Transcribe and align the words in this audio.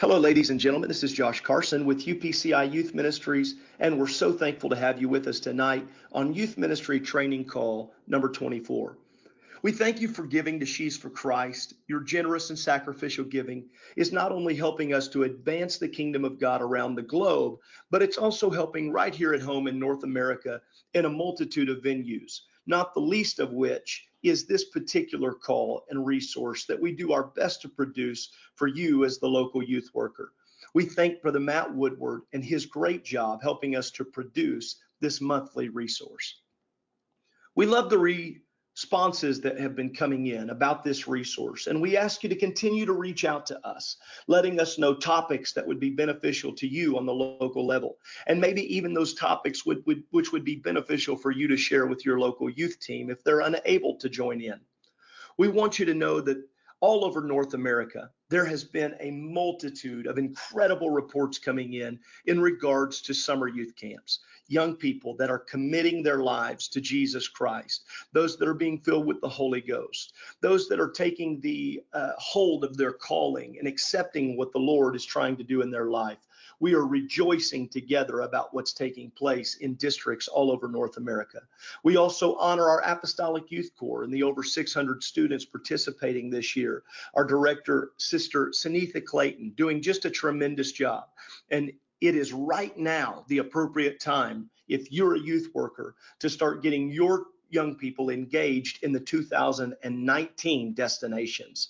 Hello, 0.00 0.16
ladies 0.16 0.50
and 0.50 0.60
gentlemen. 0.60 0.86
This 0.86 1.02
is 1.02 1.12
Josh 1.12 1.40
Carson 1.40 1.84
with 1.84 2.06
UPCI 2.06 2.72
Youth 2.72 2.94
Ministries, 2.94 3.56
and 3.80 3.98
we're 3.98 4.06
so 4.06 4.32
thankful 4.32 4.70
to 4.70 4.76
have 4.76 5.00
you 5.00 5.08
with 5.08 5.26
us 5.26 5.40
tonight 5.40 5.84
on 6.12 6.32
Youth 6.32 6.56
Ministry 6.56 7.00
Training 7.00 7.46
Call 7.46 7.92
number 8.06 8.28
24. 8.28 8.96
We 9.62 9.72
thank 9.72 10.00
you 10.00 10.06
for 10.06 10.24
giving 10.24 10.60
to 10.60 10.66
Sheaves 10.66 10.96
for 10.96 11.10
Christ. 11.10 11.74
Your 11.88 11.98
generous 11.98 12.50
and 12.50 12.56
sacrificial 12.56 13.24
giving 13.24 13.64
is 13.96 14.12
not 14.12 14.30
only 14.30 14.54
helping 14.54 14.94
us 14.94 15.08
to 15.08 15.24
advance 15.24 15.78
the 15.78 15.88
kingdom 15.88 16.24
of 16.24 16.38
God 16.38 16.62
around 16.62 16.94
the 16.94 17.02
globe, 17.02 17.58
but 17.90 18.00
it's 18.00 18.18
also 18.18 18.50
helping 18.50 18.92
right 18.92 19.12
here 19.12 19.34
at 19.34 19.42
home 19.42 19.66
in 19.66 19.80
North 19.80 20.04
America 20.04 20.60
in 20.94 21.06
a 21.06 21.10
multitude 21.10 21.68
of 21.68 21.82
venues, 21.82 22.42
not 22.68 22.94
the 22.94 23.00
least 23.00 23.40
of 23.40 23.52
which 23.52 24.06
is 24.22 24.46
this 24.46 24.64
particular 24.66 25.32
call 25.32 25.84
and 25.90 26.06
resource 26.06 26.66
that 26.66 26.80
we 26.80 26.92
do 26.92 27.12
our 27.12 27.24
best 27.24 27.62
to 27.62 27.68
produce 27.68 28.30
for 28.54 28.66
you 28.66 29.04
as 29.04 29.18
the 29.18 29.26
local 29.26 29.62
youth 29.62 29.90
worker. 29.94 30.32
We 30.74 30.84
thank 30.84 31.22
Brother 31.22 31.40
Matt 31.40 31.74
Woodward 31.74 32.22
and 32.32 32.44
his 32.44 32.66
great 32.66 33.04
job 33.04 33.40
helping 33.42 33.74
us 33.74 33.90
to 33.92 34.04
produce 34.04 34.76
this 35.00 35.20
monthly 35.20 35.68
resource. 35.68 36.40
We 37.54 37.66
love 37.66 37.90
the 37.90 37.98
re 37.98 38.42
responses 38.78 39.40
that 39.40 39.58
have 39.58 39.74
been 39.74 39.92
coming 39.92 40.28
in 40.28 40.50
about 40.50 40.84
this 40.84 41.08
resource. 41.08 41.66
And 41.66 41.82
we 41.82 41.96
ask 41.96 42.22
you 42.22 42.28
to 42.28 42.36
continue 42.36 42.86
to 42.86 42.92
reach 42.92 43.24
out 43.24 43.44
to 43.46 43.66
us, 43.66 43.96
letting 44.28 44.60
us 44.60 44.78
know 44.78 44.94
topics 44.94 45.52
that 45.54 45.66
would 45.66 45.80
be 45.80 45.90
beneficial 45.90 46.52
to 46.52 46.68
you 46.68 46.96
on 46.96 47.04
the 47.04 47.12
local 47.12 47.66
level. 47.66 47.96
And 48.28 48.40
maybe 48.40 48.62
even 48.72 48.94
those 48.94 49.14
topics 49.14 49.66
would, 49.66 49.84
would, 49.86 50.04
which 50.12 50.30
would 50.30 50.44
be 50.44 50.54
beneficial 50.54 51.16
for 51.16 51.32
you 51.32 51.48
to 51.48 51.56
share 51.56 51.88
with 51.88 52.06
your 52.06 52.20
local 52.20 52.48
youth 52.48 52.78
team 52.78 53.10
if 53.10 53.24
they're 53.24 53.40
unable 53.40 53.96
to 53.96 54.08
join 54.08 54.40
in. 54.40 54.60
We 55.38 55.48
want 55.48 55.80
you 55.80 55.86
to 55.86 55.94
know 55.94 56.20
that 56.20 56.38
all 56.80 57.04
over 57.04 57.20
North 57.20 57.54
America, 57.54 58.10
there 58.30 58.44
has 58.44 58.62
been 58.62 58.94
a 59.00 59.10
multitude 59.10 60.06
of 60.06 60.18
incredible 60.18 60.90
reports 60.90 61.38
coming 61.38 61.74
in 61.74 61.98
in 62.26 62.40
regards 62.40 63.00
to 63.02 63.14
summer 63.14 63.48
youth 63.48 63.74
camps. 63.74 64.20
Young 64.48 64.76
people 64.76 65.16
that 65.16 65.30
are 65.30 65.38
committing 65.38 66.02
their 66.02 66.18
lives 66.18 66.68
to 66.68 66.80
Jesus 66.80 67.28
Christ, 67.28 67.84
those 68.12 68.36
that 68.36 68.48
are 68.48 68.54
being 68.54 68.80
filled 68.80 69.06
with 69.06 69.20
the 69.20 69.28
Holy 69.28 69.60
Ghost, 69.60 70.12
those 70.40 70.68
that 70.68 70.80
are 70.80 70.90
taking 70.90 71.40
the 71.40 71.82
uh, 71.92 72.12
hold 72.18 72.64
of 72.64 72.76
their 72.76 72.92
calling 72.92 73.56
and 73.58 73.66
accepting 73.66 74.36
what 74.36 74.52
the 74.52 74.58
Lord 74.58 74.94
is 74.94 75.04
trying 75.04 75.36
to 75.36 75.44
do 75.44 75.62
in 75.62 75.70
their 75.70 75.90
life 75.90 76.27
we 76.60 76.74
are 76.74 76.86
rejoicing 76.86 77.68
together 77.68 78.20
about 78.20 78.52
what's 78.52 78.72
taking 78.72 79.10
place 79.10 79.56
in 79.56 79.74
districts 79.74 80.28
all 80.28 80.50
over 80.50 80.68
North 80.68 80.96
America. 80.96 81.40
We 81.84 81.96
also 81.96 82.34
honor 82.36 82.68
our 82.68 82.80
Apostolic 82.82 83.50
Youth 83.50 83.70
Corps 83.78 84.04
and 84.04 84.12
the 84.12 84.22
over 84.22 84.42
600 84.42 85.02
students 85.02 85.44
participating 85.44 86.30
this 86.30 86.56
year. 86.56 86.82
Our 87.14 87.24
director, 87.24 87.92
Sister 87.96 88.48
Sanitha 88.48 89.04
Clayton, 89.04 89.50
doing 89.56 89.82
just 89.82 90.04
a 90.04 90.10
tremendous 90.10 90.72
job. 90.72 91.06
And 91.50 91.72
it 92.00 92.14
is 92.14 92.32
right 92.32 92.76
now 92.76 93.24
the 93.28 93.38
appropriate 93.38 94.00
time, 94.00 94.50
if 94.68 94.92
you're 94.92 95.16
a 95.16 95.20
youth 95.20 95.50
worker, 95.54 95.96
to 96.20 96.30
start 96.30 96.62
getting 96.62 96.90
your 96.90 97.26
young 97.50 97.74
people 97.74 98.10
engaged 98.10 98.82
in 98.84 98.92
the 98.92 99.00
2019 99.00 100.74
destinations. 100.74 101.68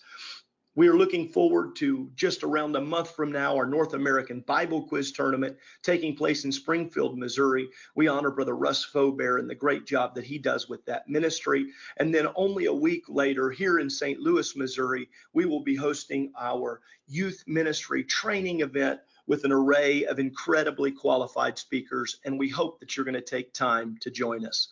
We 0.78 0.86
are 0.86 0.96
looking 0.96 1.26
forward 1.26 1.74
to 1.78 2.08
just 2.14 2.44
around 2.44 2.76
a 2.76 2.80
month 2.80 3.10
from 3.16 3.32
now 3.32 3.56
our 3.56 3.66
North 3.66 3.94
American 3.94 4.42
Bible 4.42 4.84
Quiz 4.84 5.10
Tournament 5.10 5.56
taking 5.82 6.14
place 6.14 6.44
in 6.44 6.52
Springfield, 6.52 7.18
Missouri. 7.18 7.68
We 7.96 8.06
honor 8.06 8.30
Brother 8.30 8.54
Russ 8.54 8.86
Faubert 8.86 9.40
and 9.40 9.50
the 9.50 9.56
great 9.56 9.86
job 9.86 10.14
that 10.14 10.22
he 10.22 10.38
does 10.38 10.68
with 10.68 10.84
that 10.84 11.08
ministry. 11.08 11.66
And 11.96 12.14
then 12.14 12.28
only 12.36 12.66
a 12.66 12.72
week 12.72 13.02
later, 13.08 13.50
here 13.50 13.80
in 13.80 13.90
St. 13.90 14.20
Louis, 14.20 14.54
Missouri, 14.54 15.08
we 15.32 15.46
will 15.46 15.64
be 15.64 15.74
hosting 15.74 16.32
our 16.38 16.80
youth 17.08 17.42
ministry 17.48 18.04
training 18.04 18.60
event 18.60 19.00
with 19.26 19.42
an 19.42 19.50
array 19.50 20.04
of 20.04 20.20
incredibly 20.20 20.92
qualified 20.92 21.58
speakers. 21.58 22.20
And 22.24 22.38
we 22.38 22.48
hope 22.48 22.78
that 22.78 22.96
you're 22.96 23.04
going 23.04 23.14
to 23.14 23.20
take 23.20 23.52
time 23.52 23.98
to 24.00 24.12
join 24.12 24.46
us. 24.46 24.68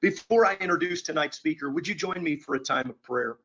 Before 0.00 0.46
I 0.46 0.54
introduce 0.60 1.02
tonight's 1.02 1.36
speaker, 1.36 1.68
would 1.68 1.88
you 1.88 1.96
join 1.96 2.22
me 2.22 2.36
for 2.36 2.54
a 2.54 2.60
time 2.60 2.88
of 2.88 3.02
prayer? 3.02 3.38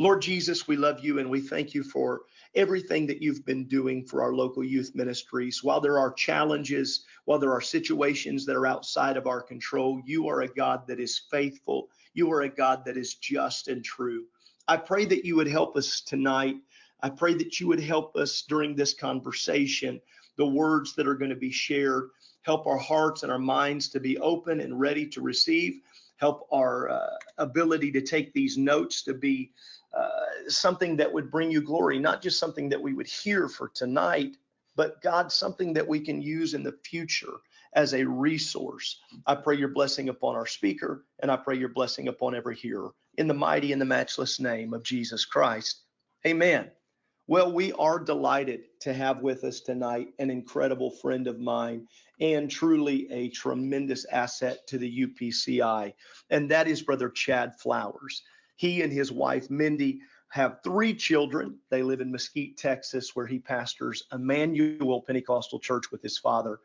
Lord 0.00 0.22
Jesus, 0.22 0.66
we 0.66 0.76
love 0.76 1.04
you 1.04 1.18
and 1.18 1.28
we 1.28 1.42
thank 1.42 1.74
you 1.74 1.82
for 1.82 2.22
everything 2.54 3.06
that 3.08 3.20
you've 3.20 3.44
been 3.44 3.66
doing 3.66 4.02
for 4.02 4.22
our 4.22 4.32
local 4.32 4.64
youth 4.64 4.92
ministries. 4.94 5.62
While 5.62 5.82
there 5.82 5.98
are 5.98 6.10
challenges, 6.10 7.04
while 7.26 7.38
there 7.38 7.52
are 7.52 7.60
situations 7.60 8.46
that 8.46 8.56
are 8.56 8.66
outside 8.66 9.18
of 9.18 9.26
our 9.26 9.42
control, 9.42 10.00
you 10.06 10.26
are 10.26 10.40
a 10.40 10.48
God 10.48 10.86
that 10.86 11.00
is 11.00 11.20
faithful. 11.30 11.90
You 12.14 12.32
are 12.32 12.40
a 12.40 12.48
God 12.48 12.82
that 12.86 12.96
is 12.96 13.16
just 13.16 13.68
and 13.68 13.84
true. 13.84 14.24
I 14.66 14.78
pray 14.78 15.04
that 15.04 15.26
you 15.26 15.36
would 15.36 15.48
help 15.48 15.76
us 15.76 16.00
tonight. 16.00 16.56
I 17.02 17.10
pray 17.10 17.34
that 17.34 17.60
you 17.60 17.68
would 17.68 17.80
help 17.80 18.16
us 18.16 18.40
during 18.48 18.74
this 18.74 18.94
conversation, 18.94 20.00
the 20.38 20.46
words 20.46 20.94
that 20.94 21.06
are 21.06 21.14
going 21.14 21.28
to 21.28 21.36
be 21.36 21.52
shared, 21.52 22.08
help 22.40 22.66
our 22.66 22.78
hearts 22.78 23.22
and 23.22 23.30
our 23.30 23.38
minds 23.38 23.90
to 23.90 24.00
be 24.00 24.16
open 24.16 24.60
and 24.60 24.80
ready 24.80 25.06
to 25.08 25.20
receive, 25.20 25.82
help 26.16 26.46
our 26.52 26.88
uh, 26.88 27.16
ability 27.36 27.92
to 27.92 28.00
take 28.00 28.32
these 28.32 28.56
notes 28.56 29.02
to 29.02 29.12
be 29.12 29.50
uh, 29.92 30.48
something 30.48 30.96
that 30.96 31.12
would 31.12 31.30
bring 31.30 31.50
you 31.50 31.60
glory, 31.60 31.98
not 31.98 32.22
just 32.22 32.38
something 32.38 32.68
that 32.68 32.80
we 32.80 32.94
would 32.94 33.08
hear 33.08 33.48
for 33.48 33.68
tonight, 33.68 34.36
but 34.76 35.02
God, 35.02 35.32
something 35.32 35.72
that 35.74 35.86
we 35.86 36.00
can 36.00 36.22
use 36.22 36.54
in 36.54 36.62
the 36.62 36.78
future 36.84 37.40
as 37.74 37.94
a 37.94 38.04
resource. 38.04 39.00
I 39.26 39.34
pray 39.34 39.56
your 39.56 39.68
blessing 39.68 40.08
upon 40.08 40.36
our 40.36 40.46
speaker, 40.46 41.04
and 41.20 41.30
I 41.30 41.36
pray 41.36 41.56
your 41.56 41.68
blessing 41.68 42.08
upon 42.08 42.34
every 42.34 42.56
hearer. 42.56 42.92
In 43.18 43.26
the 43.26 43.34
mighty 43.34 43.72
and 43.72 43.80
the 43.80 43.86
matchless 43.86 44.40
name 44.40 44.72
of 44.72 44.82
Jesus 44.82 45.24
Christ. 45.24 45.82
Amen. 46.26 46.70
Well, 47.26 47.52
we 47.52 47.72
are 47.74 47.98
delighted 48.00 48.62
to 48.80 48.92
have 48.92 49.20
with 49.20 49.44
us 49.44 49.60
tonight 49.60 50.08
an 50.18 50.30
incredible 50.30 50.90
friend 50.90 51.28
of 51.28 51.38
mine 51.38 51.86
and 52.20 52.50
truly 52.50 53.10
a 53.12 53.28
tremendous 53.28 54.04
asset 54.06 54.66
to 54.66 54.78
the 54.78 55.06
UPCI, 55.06 55.94
and 56.30 56.50
that 56.50 56.66
is 56.66 56.82
Brother 56.82 57.08
Chad 57.08 57.54
Flowers. 57.60 58.22
He 58.60 58.82
and 58.82 58.92
his 58.92 59.10
wife, 59.10 59.48
Mindy, 59.48 60.02
have 60.28 60.58
three 60.62 60.92
children. 60.92 61.58
They 61.70 61.82
live 61.82 62.02
in 62.02 62.12
Mesquite, 62.12 62.58
Texas, 62.58 63.16
where 63.16 63.26
he 63.26 63.38
pastors 63.38 64.04
Emmanuel 64.12 65.00
Pentecostal 65.00 65.60
Church 65.60 65.90
with 65.90 66.02
his 66.02 66.18
father. 66.18 66.60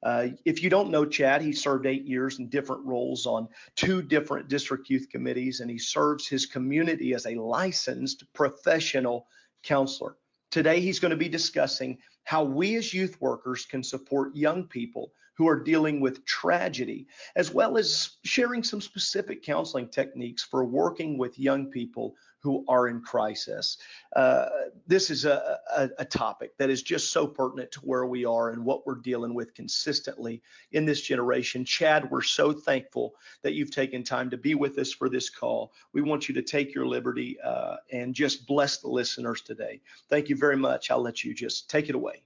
Uh, 0.00 0.28
if 0.44 0.62
you 0.62 0.70
don't 0.70 0.92
know 0.92 1.04
Chad, 1.04 1.42
he 1.42 1.52
served 1.52 1.86
eight 1.86 2.04
years 2.04 2.38
in 2.38 2.48
different 2.50 2.86
roles 2.86 3.26
on 3.26 3.48
two 3.74 4.00
different 4.00 4.46
district 4.46 4.88
youth 4.88 5.08
committees, 5.10 5.58
and 5.58 5.68
he 5.68 5.76
serves 5.76 6.28
his 6.28 6.46
community 6.46 7.14
as 7.14 7.26
a 7.26 7.34
licensed 7.34 8.32
professional 8.32 9.26
counselor. 9.64 10.16
Today, 10.52 10.78
he's 10.78 11.00
going 11.00 11.10
to 11.10 11.16
be 11.16 11.28
discussing 11.28 11.98
how 12.22 12.44
we 12.44 12.76
as 12.76 12.94
youth 12.94 13.20
workers 13.20 13.66
can 13.66 13.82
support 13.82 14.36
young 14.36 14.68
people 14.68 15.10
who 15.34 15.48
are 15.48 15.58
dealing 15.58 16.00
with 16.00 16.24
tragedy, 16.24 17.06
as 17.36 17.52
well 17.52 17.76
as 17.76 18.12
sharing 18.24 18.62
some 18.62 18.80
specific 18.80 19.42
counseling 19.42 19.88
techniques 19.88 20.42
for 20.42 20.64
working 20.64 21.18
with 21.18 21.38
young 21.38 21.66
people 21.66 22.14
who 22.44 22.62
are 22.68 22.88
in 22.88 23.00
crisis. 23.00 23.78
Uh, 24.14 24.46
this 24.86 25.08
is 25.10 25.24
a, 25.24 25.58
a, 25.74 25.88
a, 26.00 26.04
topic 26.04 26.54
that 26.58 26.68
is 26.68 26.82
just 26.82 27.10
so 27.10 27.26
pertinent 27.26 27.72
to 27.72 27.80
where 27.80 28.04
we 28.04 28.26
are 28.26 28.50
and 28.50 28.62
what 28.62 28.86
we're 28.86 28.96
dealing 28.96 29.32
with 29.32 29.54
consistently 29.54 30.42
in 30.72 30.84
this 30.84 31.00
generation. 31.00 31.64
Chad, 31.64 32.10
we're 32.10 32.20
so 32.20 32.52
thankful 32.52 33.14
that 33.40 33.54
you've 33.54 33.70
taken 33.70 34.04
time 34.04 34.28
to 34.28 34.36
be 34.36 34.54
with 34.54 34.76
us 34.78 34.92
for 34.92 35.08
this 35.08 35.30
call. 35.30 35.72
We 35.94 36.02
want 36.02 36.28
you 36.28 36.34
to 36.34 36.42
take 36.42 36.74
your 36.74 36.86
liberty 36.86 37.38
uh, 37.40 37.76
and 37.90 38.14
just 38.14 38.46
bless 38.46 38.76
the 38.76 38.88
listeners 38.88 39.40
today. 39.40 39.80
Thank 40.10 40.28
you 40.28 40.36
very 40.36 40.58
much. 40.58 40.90
I'll 40.90 41.00
let 41.00 41.24
you 41.24 41.32
just 41.32 41.70
take 41.70 41.88
it 41.88 41.94
away 41.94 42.24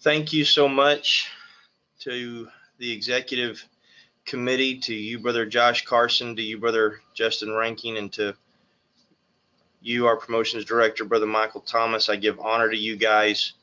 thank 0.00 0.32
you 0.32 0.44
so 0.44 0.68
much 0.68 1.30
to 2.00 2.48
the 2.78 2.92
executive 2.92 3.64
committee, 4.24 4.78
to 4.78 4.94
you, 4.94 5.18
Brother 5.18 5.44
Josh 5.44 5.84
Carson, 5.84 6.36
to 6.36 6.42
you, 6.42 6.58
Brother 6.58 7.00
Justin 7.14 7.52
Rankin, 7.52 7.96
and 7.96 8.12
to 8.12 8.34
you, 9.80 10.06
our 10.06 10.16
promotions 10.16 10.64
director, 10.64 11.04
Brother 11.04 11.26
Michael 11.26 11.62
Thomas. 11.62 12.08
I 12.08 12.16
give 12.16 12.38
honor 12.38 12.70
to 12.70 12.76
you 12.76 12.96
guys, 12.96 13.54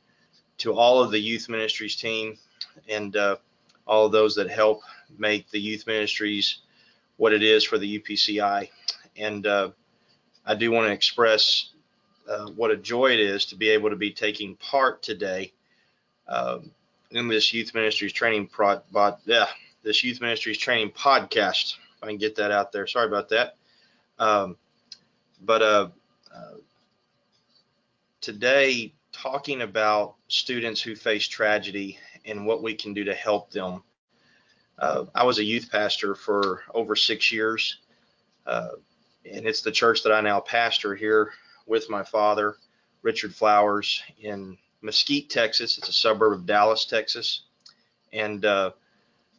to 0.58 0.74
all 0.74 1.02
of 1.02 1.12
the 1.12 1.20
youth 1.20 1.48
ministries 1.50 1.96
team, 1.96 2.38
and 2.90 3.16
uh, 3.16 3.38
all 3.88 4.06
of 4.06 4.12
those 4.12 4.36
that 4.36 4.50
help 4.50 4.82
make 5.18 5.50
the 5.52 5.60
youth 5.60 5.88
ministries 5.88 6.60
what 7.18 7.34
it 7.34 7.44
is 7.44 7.64
for 7.64 7.78
the 7.78 8.00
UPCI. 8.00 8.70
And 9.18 9.48
uh, 9.48 9.70
I 10.46 10.56
do 10.56 10.72
want 10.72 10.88
to 10.88 10.94
express 10.94 11.72
uh, 12.28 12.48
what 12.48 12.72
a 12.72 12.78
joy 12.78 13.12
it 13.12 13.20
is 13.20 13.46
to 13.46 13.56
be 13.56 13.70
able 13.70 13.90
to 13.90 13.96
be 13.96 14.12
taking 14.12 14.56
part 14.58 15.02
today 15.02 15.54
um, 16.28 16.72
in 17.12 17.28
this 17.28 17.54
youth 17.54 17.74
ministries 17.74 18.14
training 18.14 18.48
pro, 18.48 18.82
but 18.92 19.20
yeah, 19.26 19.48
this 19.84 20.04
youth 20.04 20.22
ministries 20.22 20.58
training 20.58 20.92
podcast. 20.92 21.76
If 21.98 22.04
I 22.04 22.08
can 22.08 22.18
get 22.18 22.36
that 22.36 22.52
out 22.52 22.72
there. 22.72 22.88
Sorry 22.88 23.08
about 23.08 23.30
that. 23.30 23.56
Um, 24.20 24.58
but 25.42 25.62
uh, 25.62 25.90
uh, 26.34 26.56
today, 28.22 28.94
talking 29.12 29.62
about 29.62 30.16
students 30.28 30.82
who 30.82 30.96
face 30.96 31.28
tragedy 31.28 32.00
and 32.26 32.46
what 32.46 32.64
we 32.64 32.74
can 32.74 32.94
do 32.94 33.04
to 33.06 33.14
help 33.14 33.52
them. 33.52 33.84
Uh, 34.78 35.06
I 35.14 35.24
was 35.24 35.40
a 35.40 35.44
youth 35.44 35.72
pastor 35.72 36.16
for 36.16 36.64
over 36.74 36.96
six 36.96 37.32
years, 37.32 37.78
uh, 38.46 38.70
and 39.32 39.46
it's 39.46 39.62
the 39.62 39.72
church 39.72 40.04
that 40.04 40.12
I 40.12 40.20
now 40.22 40.42
pastor 40.42 40.96
here 40.96 41.32
with 41.66 41.90
my 41.90 42.04
father 42.04 42.58
Richard 43.02 43.34
Flowers 43.34 44.04
in 44.20 44.58
Mesquite, 44.86 45.30
Texas. 45.30 45.78
It's 45.78 45.90
a 45.90 45.94
suburb 45.94 46.34
of 46.34 46.46
Dallas, 46.46 46.86
Texas. 46.86 47.42
And 48.14 48.46
uh, 48.46 48.72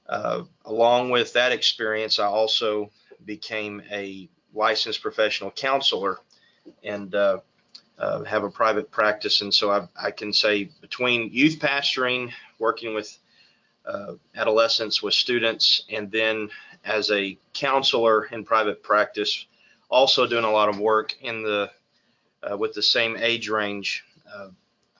uh, 0.08 0.42
along 0.64 1.10
with 1.10 1.32
that 1.34 1.52
experience, 1.52 2.18
I 2.18 2.26
also 2.26 2.90
became 3.24 3.82
a 3.90 4.28
licensed 4.52 5.02
professional 5.02 5.50
counselor 5.50 6.18
and 6.82 7.14
uh, 7.14 7.38
uh, 7.98 8.24
have 8.24 8.44
a 8.44 8.50
private 8.50 8.90
practice. 8.90 9.40
And 9.40 9.54
so 9.54 9.70
I, 9.70 9.88
I, 10.08 10.10
can 10.10 10.32
say 10.32 10.70
between 10.80 11.32
youth 11.32 11.58
pastoring, 11.58 12.32
working 12.58 12.94
with 12.94 13.16
uh, 13.86 14.14
adolescents, 14.34 15.02
with 15.02 15.14
students, 15.14 15.84
and 15.90 16.10
then 16.10 16.50
as 16.84 17.10
a 17.10 17.38
counselor 17.54 18.24
in 18.26 18.44
private 18.44 18.82
practice, 18.82 19.46
also 19.88 20.26
doing 20.26 20.44
a 20.44 20.50
lot 20.50 20.68
of 20.68 20.78
work 20.78 21.14
in 21.20 21.42
the 21.42 21.70
uh, 22.42 22.56
with 22.56 22.74
the 22.74 22.82
same 22.82 23.16
age 23.16 23.48
range. 23.48 24.04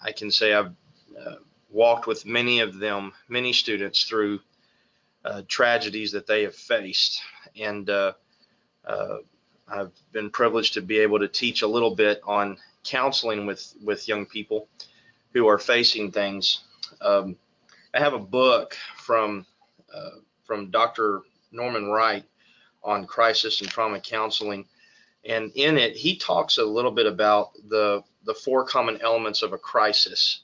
Uh, 0.07 0.09
I 0.09 0.13
can 0.13 0.31
say 0.31 0.55
I've 0.55 0.73
uh, 1.19 1.37
walked 1.71 2.07
with 2.07 2.27
many 2.27 2.61
of 2.61 2.79
them, 2.79 3.13
many 3.29 3.53
students 3.53 4.05
through 4.05 4.41
uh, 5.25 5.43
tragedies 5.49 6.13
that 6.13 6.27
they 6.27 6.43
have 6.45 6.55
faced, 6.55 7.21
and 7.59 7.89
uh, 7.91 8.13
uh, 8.87 9.19
I've 9.69 9.93
been 10.13 10.31
privileged 10.31 10.75
to 10.75 10.83
be 10.83 10.99
able 10.99 11.19
to 11.19 11.29
teach 11.29 11.63
a 11.63 11.67
little 11.67 11.95
bit 11.95 12.21
on 12.25 12.59
counseling 12.85 13.47
with 13.47 13.75
with 13.83 14.09
young 14.09 14.27
people 14.27 14.69
who 15.33 15.49
are 15.49 15.59
facing 15.59 16.13
things. 16.13 16.63
Um, 17.01 17.37
I 17.95 17.99
have 18.01 18.15
a 18.15 18.19
book 18.19 18.77
from 18.97 19.47
from 20.45 20.71
Dr. 20.71 21.23
Norman 21.51 21.87
Wright 21.87 22.25
on 22.85 23.07
crisis 23.07 23.61
and 23.61 23.69
trauma 23.69 23.99
counseling 23.99 24.67
and 25.25 25.51
in 25.55 25.77
it 25.77 25.97
he 25.97 26.17
talks 26.17 26.59
a 26.59 26.65
little 26.65 26.91
bit 26.91 27.07
about 27.07 27.51
the 27.69 28.03
the 28.27 28.35
four 28.35 28.65
common 28.65 29.01
elements 29.01 29.43
of 29.43 29.53
a 29.53 29.59
crisis. 29.59 30.41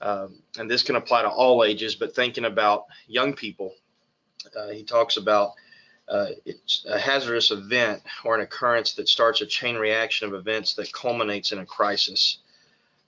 Um, 0.00 0.36
and 0.58 0.70
this 0.70 0.82
can 0.82 0.96
apply 0.96 1.22
to 1.22 1.28
all 1.28 1.64
ages 1.64 1.96
but 1.96 2.14
thinking 2.14 2.44
about 2.44 2.84
young 3.08 3.34
people 3.34 3.74
uh, 4.56 4.68
he 4.68 4.84
talks 4.84 5.16
about 5.16 5.52
uh, 6.08 6.28
it's 6.46 6.86
a 6.88 6.98
hazardous 6.98 7.50
event 7.50 8.00
or 8.24 8.36
an 8.36 8.40
occurrence 8.40 8.94
that 8.94 9.08
starts 9.08 9.40
a 9.40 9.46
chain 9.46 9.74
reaction 9.74 10.28
of 10.28 10.34
events 10.34 10.74
that 10.74 10.92
culminates 10.92 11.50
in 11.50 11.58
a 11.58 11.66
crisis. 11.66 12.38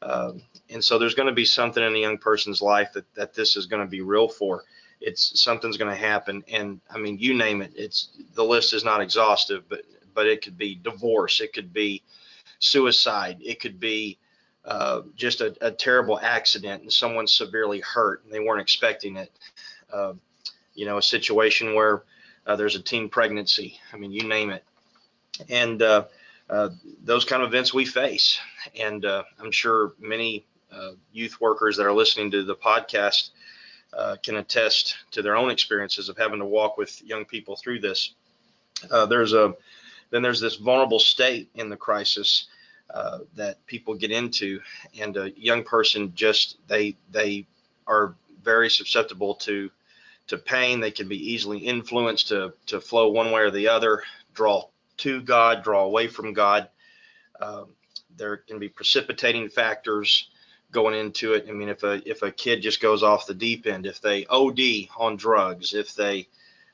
Um, 0.02 0.43
and 0.69 0.82
so 0.84 0.99
there's 0.99 1.14
going 1.14 1.28
to 1.28 1.34
be 1.34 1.44
something 1.44 1.82
in 1.82 1.94
a 1.94 1.99
young 1.99 2.19
person's 2.19 2.61
life 2.61 2.93
that, 2.94 3.14
that 3.14 3.34
this 3.34 3.56
is 3.56 3.66
going 3.66 3.82
to 3.82 3.88
be 3.88 4.00
real 4.00 4.28
for. 4.28 4.64
It's 5.00 5.40
something's 5.40 5.78
going 5.78 5.90
to 5.90 5.96
happen 5.96 6.44
and 6.52 6.78
i 6.90 6.99
mean 6.99 7.19
you 7.19 7.32
name 7.32 7.62
it 7.62 7.73
it's 7.75 8.11
the 8.34 8.44
list 8.44 8.75
is 8.75 8.84
not 8.84 9.00
exhaustive 9.00 9.66
but 9.66 9.81
but 10.14 10.26
it 10.26 10.43
could 10.43 10.58
be 10.58 10.75
divorce, 10.75 11.40
it 11.40 11.52
could 11.52 11.73
be 11.73 12.02
suicide, 12.60 13.38
it 13.42 13.58
could 13.58 13.80
be 13.80 14.18
uh, 14.64 15.02
just 15.16 15.40
a, 15.40 15.56
a, 15.60 15.70
terrible 15.70 16.20
accident 16.20 16.82
and 16.82 16.92
someone 16.92 17.26
severely 17.26 17.80
hurt 17.80 18.22
and 18.22 18.32
they 18.32 18.40
weren't 18.40 18.60
expecting 18.60 19.16
it. 19.16 19.32
Uh, 19.92 20.12
you 20.74 20.84
know, 20.84 20.98
a 20.98 21.02
situation 21.02 21.74
where 21.74 22.04
uh, 22.46 22.56
there's 22.56 22.76
a 22.76 22.82
teen 22.82 23.08
pregnancy. 23.08 23.80
I 23.92 23.96
mean, 23.96 24.12
you 24.12 24.28
name 24.28 24.50
it. 24.50 24.62
And 25.48 25.80
uh, 25.82 26.04
uh, 26.48 26.68
those 27.02 27.24
kind 27.24 27.42
of 27.42 27.48
events 27.48 27.72
we 27.72 27.86
face. 27.86 28.38
And 28.78 29.04
uh, 29.04 29.24
I'm 29.40 29.50
sure 29.50 29.94
many 29.98 30.44
youth 31.12 31.40
workers 31.40 31.76
that 31.76 31.86
are 31.86 31.92
listening 31.92 32.30
to 32.30 32.44
the 32.44 32.54
podcast 32.54 33.30
can 34.22 34.36
attest 34.36 34.96
to 35.10 35.22
their 35.22 35.36
own 35.36 35.50
experiences 35.50 36.08
of 36.08 36.16
having 36.16 36.38
to 36.38 36.44
walk 36.44 36.76
with 36.76 37.02
young 37.02 37.24
people 37.24 37.56
through 37.56 37.80
this. 37.80 38.14
there's 39.08 39.32
a 39.32 39.54
then 40.10 40.22
there's 40.22 40.40
this 40.40 40.56
vulnerable 40.56 40.98
state 40.98 41.50
in 41.54 41.68
the 41.68 41.76
crisis 41.76 42.48
uh, 42.92 43.20
that 43.36 43.64
people 43.66 43.94
get 43.94 44.10
into, 44.10 44.60
and 45.00 45.16
a 45.16 45.30
young 45.38 45.62
person 45.62 46.12
just 46.14 46.56
they 46.66 46.96
they 47.10 47.46
are 47.86 48.14
very 48.42 48.70
susceptible 48.70 49.34
to 49.36 49.70
to 50.26 50.38
pain. 50.38 50.80
They 50.80 50.90
can 50.90 51.08
be 51.08 51.32
easily 51.32 51.58
influenced 51.58 52.28
to 52.28 52.54
to 52.66 52.80
flow 52.80 53.08
one 53.08 53.30
way 53.30 53.42
or 53.42 53.50
the 53.50 53.68
other, 53.68 54.02
draw 54.34 54.64
to 54.98 55.22
God, 55.22 55.62
draw 55.62 55.84
away 55.84 56.08
from 56.08 56.32
God. 56.32 56.68
Um, 57.40 57.74
there 58.16 58.36
can 58.36 58.58
be 58.58 58.68
precipitating 58.68 59.48
factors 59.48 60.28
going 60.72 60.94
into 60.94 61.34
it. 61.34 61.46
I 61.48 61.52
mean, 61.52 61.68
if 61.68 61.82
a 61.82 62.02
if 62.08 62.22
a 62.22 62.32
kid 62.32 62.62
just 62.62 62.80
goes 62.80 63.02
off 63.02 63.26
the 63.26 63.34
deep 63.34 63.66
end, 63.66 63.86
if 63.86 64.00
they 64.00 64.26
OD 64.26 64.88
on 64.96 65.16
drugs, 65.16 65.74
if 65.74 65.94
they 65.94 66.28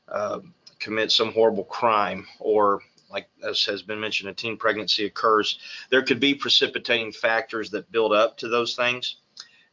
um, 0.09 0.55
commit 0.79 1.13
some 1.13 1.33
horrible 1.33 1.65
crime, 1.65 2.27
or 2.39 2.83
like 3.11 3.29
as 3.43 3.65
has 3.65 3.83
been 3.83 4.01
mentioned, 4.01 4.31
a 4.31 4.35
teen 4.35 4.57
pregnancy 4.57 5.05
occurs, 5.07 5.59
there 5.91 6.03
could 6.03 6.21
be 6.21 6.35
precipitating 6.35 7.13
factors 7.13 7.71
that 7.71 7.91
build 7.93 8.13
up 8.13 8.39
to 8.39 8.49
those 8.49 8.75
things, 8.75 9.17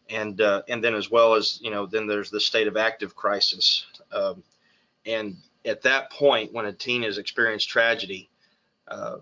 and 0.10 0.40
uh, 0.42 0.62
and 0.68 0.84
then 0.84 0.96
as 0.96 1.10
well 1.10 1.34
as 1.34 1.60
you 1.62 1.72
know, 1.72 1.86
then 1.86 2.08
there's 2.08 2.30
the 2.30 2.40
state 2.40 2.68
of 2.68 2.78
active 2.78 3.16
crisis, 3.16 3.86
um, 4.12 4.44
and 5.06 5.38
at 5.66 5.82
that 5.84 6.12
point 6.12 6.54
when 6.54 6.66
a 6.66 6.74
teen 6.74 7.04
has 7.04 7.18
experienced 7.18 7.70
tragedy, 7.70 8.30
uh, 8.88 9.18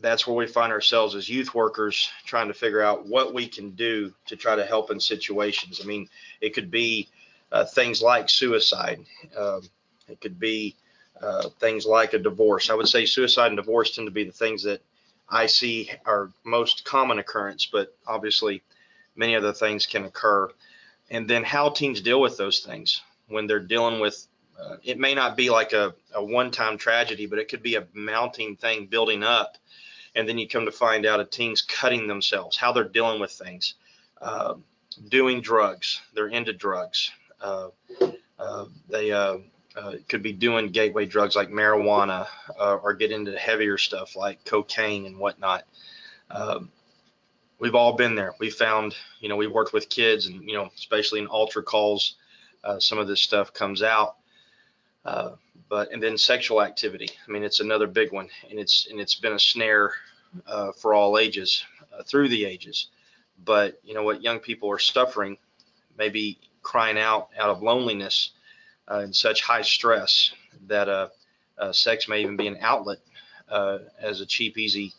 that's 0.00 0.26
where 0.26 0.36
we 0.36 0.46
find 0.46 0.72
ourselves 0.72 1.14
as 1.14 1.28
youth 1.28 1.54
workers 1.54 2.10
trying 2.24 2.48
to 2.48 2.54
figure 2.54 2.82
out 2.82 3.06
what 3.06 3.34
we 3.34 3.48
can 3.48 3.70
do 3.70 4.12
to 4.26 4.36
try 4.36 4.54
to 4.54 4.64
help 4.64 4.90
in 4.90 5.00
situations. 5.00 5.80
I 5.82 5.86
mean, 5.86 6.08
it 6.40 6.54
could 6.54 6.70
be 6.70 7.08
uh, 7.50 7.64
things 7.64 8.02
like 8.02 8.28
suicide. 8.28 9.00
Um, 9.36 9.62
it 10.08 10.20
could 10.20 10.38
be 10.38 10.76
uh, 11.20 11.48
things 11.60 11.86
like 11.86 12.12
a 12.12 12.18
divorce. 12.18 12.70
I 12.70 12.74
would 12.74 12.88
say 12.88 13.06
suicide 13.06 13.48
and 13.48 13.56
divorce 13.56 13.94
tend 13.94 14.06
to 14.06 14.12
be 14.12 14.24
the 14.24 14.32
things 14.32 14.64
that 14.64 14.82
I 15.28 15.46
see 15.46 15.90
are 16.04 16.30
most 16.44 16.84
common 16.84 17.18
occurrence, 17.18 17.66
but 17.66 17.96
obviously 18.06 18.62
many 19.14 19.34
other 19.34 19.52
things 19.52 19.86
can 19.86 20.04
occur. 20.04 20.50
And 21.10 21.28
then 21.28 21.44
how 21.44 21.70
teens 21.70 22.00
deal 22.00 22.20
with 22.20 22.36
those 22.36 22.60
things 22.60 23.00
when 23.28 23.46
they're 23.46 23.60
dealing 23.60 24.00
with 24.00 24.26
uh, 24.58 24.76
it 24.82 24.98
may 24.98 25.14
not 25.14 25.36
be 25.36 25.50
like 25.50 25.72
a, 25.72 25.94
a 26.14 26.24
one 26.24 26.50
time 26.50 26.78
tragedy, 26.78 27.26
but 27.26 27.38
it 27.38 27.48
could 27.48 27.62
be 27.62 27.74
a 27.74 27.86
mounting 27.92 28.56
thing 28.56 28.86
building 28.86 29.22
up. 29.22 29.58
And 30.14 30.26
then 30.26 30.38
you 30.38 30.48
come 30.48 30.64
to 30.64 30.72
find 30.72 31.04
out 31.04 31.20
a 31.20 31.24
teen's 31.24 31.60
cutting 31.60 32.06
themselves, 32.06 32.56
how 32.56 32.72
they're 32.72 32.84
dealing 32.84 33.20
with 33.20 33.32
things, 33.32 33.74
uh, 34.22 34.54
doing 35.08 35.42
drugs, 35.42 36.00
they're 36.14 36.28
into 36.28 36.54
drugs. 36.54 37.10
Uh, 37.40 37.68
uh 38.38 38.64
they 38.88 39.12
uh, 39.76 39.92
could 40.08 40.22
be 40.22 40.32
doing 40.32 40.68
gateway 40.68 41.04
drugs 41.04 41.36
like 41.36 41.50
marijuana 41.50 42.26
uh, 42.58 42.76
or 42.76 42.94
get 42.94 43.12
into 43.12 43.36
heavier 43.36 43.76
stuff 43.76 44.16
like 44.16 44.44
cocaine 44.44 45.06
and 45.06 45.18
whatnot. 45.18 45.64
Um, 46.30 46.70
we've 47.58 47.74
all 47.74 47.92
been 47.92 48.14
there. 48.14 48.34
We 48.40 48.50
found, 48.50 48.94
you 49.20 49.28
know, 49.28 49.36
we 49.36 49.46
worked 49.46 49.72
with 49.72 49.88
kids 49.88 50.26
and, 50.26 50.48
you 50.48 50.54
know, 50.54 50.70
especially 50.76 51.20
in 51.20 51.26
altar 51.26 51.62
calls, 51.62 52.16
uh, 52.64 52.80
some 52.80 52.98
of 52.98 53.06
this 53.06 53.20
stuff 53.20 53.52
comes 53.52 53.82
out. 53.82 54.16
Uh, 55.04 55.32
but 55.68 55.92
and 55.92 56.02
then 56.02 56.16
sexual 56.16 56.62
activity. 56.62 57.08
I 57.26 57.30
mean, 57.30 57.42
it's 57.42 57.60
another 57.60 57.86
big 57.86 58.12
one, 58.12 58.28
and 58.50 58.58
it's 58.58 58.86
and 58.90 59.00
it's 59.00 59.14
been 59.14 59.32
a 59.32 59.38
snare 59.38 59.92
uh, 60.46 60.72
for 60.72 60.94
all 60.94 61.18
ages 61.18 61.64
through 62.06 62.28
the 62.28 62.44
ages. 62.44 62.88
But 63.44 63.80
you 63.84 63.94
know 63.94 64.02
what, 64.02 64.22
young 64.22 64.38
people 64.38 64.70
are 64.70 64.78
suffering, 64.78 65.38
maybe 65.98 66.38
crying 66.62 66.98
out 66.98 67.28
out 67.38 67.50
of 67.50 67.62
loneliness 67.62 68.30
in 68.90 69.12
such 69.12 69.42
high 69.42 69.62
stress 69.62 70.32
that 70.66 70.88
uh, 70.88 71.08
uh, 71.58 71.72
sex 71.72 72.08
may 72.08 72.20
even 72.20 72.36
be 72.36 72.46
an 72.46 72.58
outlet 72.60 72.98
uh, 73.48 73.78
as 74.00 74.20
a 74.20 74.26
cheap, 74.26 74.58
easy 74.58 74.92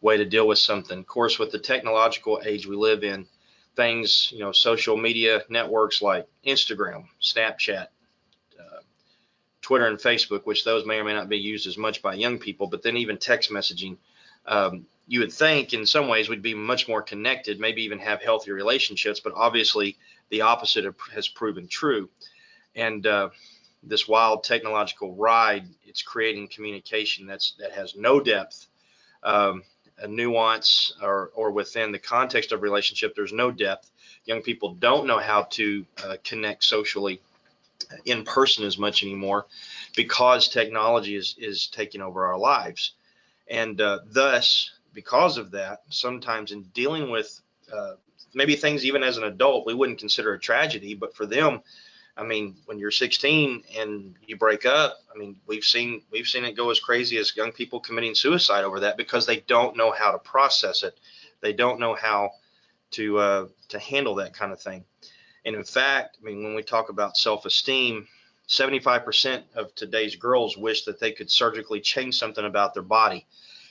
way 0.00 0.16
to 0.16 0.24
deal 0.24 0.46
with 0.46 0.58
something. 0.58 0.98
Of 0.98 1.06
course, 1.06 1.38
with 1.38 1.52
the 1.52 1.58
technological 1.58 2.40
age 2.44 2.66
we 2.66 2.76
live 2.76 3.04
in, 3.04 3.26
things, 3.74 4.30
you 4.32 4.40
know, 4.40 4.52
social 4.52 4.96
media 4.96 5.42
networks 5.48 6.02
like 6.02 6.26
Instagram, 6.46 7.06
Snapchat, 7.20 7.86
uh, 8.60 8.80
Twitter, 9.62 9.86
and 9.86 9.98
Facebook, 9.98 10.44
which 10.44 10.64
those 10.64 10.84
may 10.84 10.98
or 10.98 11.04
may 11.04 11.14
not 11.14 11.28
be 11.28 11.38
used 11.38 11.66
as 11.66 11.78
much 11.78 12.02
by 12.02 12.14
young 12.14 12.38
people, 12.38 12.66
but 12.66 12.82
then 12.82 12.96
even 12.96 13.16
text 13.16 13.50
messaging. 13.50 13.96
Um, 14.46 14.86
you 15.06 15.20
would 15.20 15.32
think 15.32 15.72
in 15.72 15.86
some 15.86 16.08
ways 16.08 16.28
we'd 16.28 16.42
be 16.42 16.54
much 16.54 16.88
more 16.88 17.02
connected, 17.02 17.60
maybe 17.60 17.82
even 17.82 17.98
have 17.98 18.22
healthier 18.22 18.54
relationships, 18.54 19.20
but 19.20 19.32
obviously 19.34 19.96
the 20.30 20.42
opposite 20.42 20.84
has 21.14 21.28
proven 21.28 21.66
true 21.68 22.08
and 22.74 23.06
uh, 23.06 23.30
this 23.82 24.06
wild 24.08 24.44
technological 24.44 25.14
ride 25.14 25.64
it's 25.84 26.02
creating 26.02 26.48
communication 26.48 27.26
that's 27.26 27.54
that 27.58 27.72
has 27.72 27.96
no 27.96 28.20
depth 28.20 28.68
um, 29.22 29.62
a 29.98 30.08
nuance 30.08 30.92
or 31.00 31.30
or 31.34 31.50
within 31.50 31.92
the 31.92 31.98
context 31.98 32.52
of 32.52 32.62
relationship 32.62 33.14
there's 33.14 33.32
no 33.32 33.50
depth. 33.50 33.90
Young 34.24 34.42
people 34.42 34.74
don't 34.74 35.06
know 35.06 35.18
how 35.18 35.42
to 35.42 35.86
uh, 36.04 36.16
connect 36.24 36.64
socially 36.64 37.20
in 38.04 38.24
person 38.24 38.64
as 38.64 38.78
much 38.78 39.02
anymore 39.02 39.46
because 39.96 40.48
technology 40.48 41.16
is 41.16 41.34
is 41.38 41.68
taking 41.68 42.00
over 42.00 42.26
our 42.26 42.38
lives. 42.38 42.94
And 43.48 43.80
uh, 43.80 44.00
thus 44.06 44.70
because 44.92 45.38
of 45.38 45.52
that 45.52 45.82
sometimes 45.88 46.52
in 46.52 46.62
dealing 46.74 47.10
with 47.10 47.40
uh, 47.72 47.94
maybe 48.34 48.56
things 48.56 48.84
even 48.84 49.02
as 49.02 49.18
an 49.18 49.24
adult 49.24 49.66
we 49.66 49.74
wouldn't 49.74 49.98
consider 49.98 50.34
a 50.34 50.38
tragedy 50.38 50.94
but 50.94 51.14
for 51.14 51.26
them 51.26 51.60
I 52.16 52.24
mean, 52.24 52.56
when 52.66 52.78
you're 52.78 52.90
16 52.90 53.64
and 53.78 54.14
you 54.26 54.36
break 54.36 54.66
up, 54.66 54.98
I 55.14 55.18
mean, 55.18 55.36
we've 55.46 55.64
seen 55.64 56.02
we've 56.10 56.28
seen 56.28 56.44
it 56.44 56.56
go 56.56 56.70
as 56.70 56.78
crazy 56.78 57.16
as 57.16 57.34
young 57.34 57.52
people 57.52 57.80
committing 57.80 58.14
suicide 58.14 58.64
over 58.64 58.80
that 58.80 58.98
because 58.98 59.24
they 59.24 59.40
don't 59.40 59.76
know 59.76 59.90
how 59.90 60.12
to 60.12 60.18
process 60.18 60.82
it. 60.82 60.98
They 61.40 61.52
don't 61.54 61.80
know 61.80 61.94
how 61.94 62.32
to 62.92 63.18
uh, 63.18 63.46
to 63.68 63.78
handle 63.78 64.16
that 64.16 64.34
kind 64.34 64.52
of 64.52 64.60
thing. 64.60 64.84
And 65.44 65.56
in 65.56 65.64
fact, 65.64 66.18
I 66.20 66.24
mean, 66.24 66.44
when 66.44 66.54
we 66.54 66.62
talk 66.62 66.88
about 66.88 67.16
self-esteem, 67.16 68.06
75% 68.48 69.42
of 69.54 69.74
today's 69.74 70.16
girls 70.16 70.56
wish 70.56 70.84
that 70.84 71.00
they 71.00 71.12
could 71.12 71.30
surgically 71.30 71.80
change 71.80 72.16
something 72.16 72.44
about 72.44 72.74
their 72.74 72.82
body. 72.82 73.26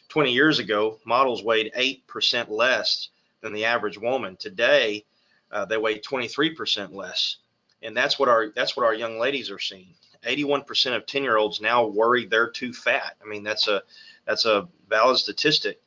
20 0.10 0.34
years 0.34 0.60
ago, 0.60 1.00
models 1.06 1.44
weighed 1.44 1.72
8% 1.78 2.50
less 2.50 3.10
than 3.42 3.54
the 3.54 3.66
average 3.66 3.98
woman. 3.98 4.36
Today, 4.38 5.06
uh, 5.52 5.66
they 5.66 5.78
weigh 5.78 6.00
23% 6.00 6.94
less, 6.94 7.38
and 7.82 7.96
that's 7.96 8.20
what 8.20 8.30
our 8.30 8.50
that's 8.56 8.76
what 8.78 8.86
our 8.86 8.94
young 8.94 9.20
ladies 9.20 9.50
are 9.50 9.60
seeing. 9.60 9.94
81% 10.26 10.96
of 10.96 11.06
10 11.06 11.24
year 11.24 11.38
olds 11.38 11.62
now 11.62 11.88
worry 11.88 12.26
they're 12.26 12.50
too 12.50 12.74
fat. 12.74 13.16
I 13.24 13.28
mean, 13.28 13.44
that's 13.44 13.68
a 13.68 13.82
that's 14.26 14.46
a 14.46 14.68
valid 14.88 15.18
statistic. 15.18 15.82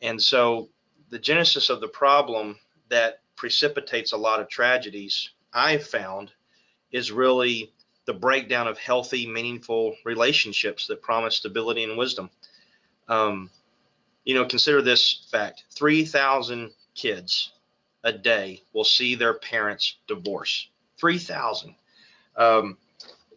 And 0.00 0.20
so 0.22 0.68
the 1.10 1.18
genesis 1.18 1.68
of 1.68 1.80
the 1.80 1.88
problem 1.88 2.58
that 2.88 3.20
precipitates 3.36 4.12
a 4.12 4.16
lot 4.16 4.40
of 4.40 4.48
tragedies 4.48 5.30
I've 5.52 5.86
found 5.86 6.30
is 6.90 7.10
really 7.10 7.72
the 8.04 8.12
breakdown 8.12 8.66
of 8.68 8.78
healthy, 8.78 9.26
meaningful 9.26 9.96
relationships 10.04 10.86
that 10.86 11.02
promise 11.02 11.36
stability 11.36 11.84
and 11.84 11.96
wisdom. 11.96 12.30
Um, 13.08 13.50
you 14.24 14.34
know, 14.34 14.44
consider 14.44 14.82
this 14.82 15.26
fact 15.30 15.64
3,000 15.70 16.70
kids 16.94 17.52
a 18.04 18.12
day 18.12 18.62
will 18.72 18.84
see 18.84 19.14
their 19.14 19.34
parents 19.34 19.96
divorce. 20.06 20.68
3,000. 21.02 21.74
Um, 22.36 22.78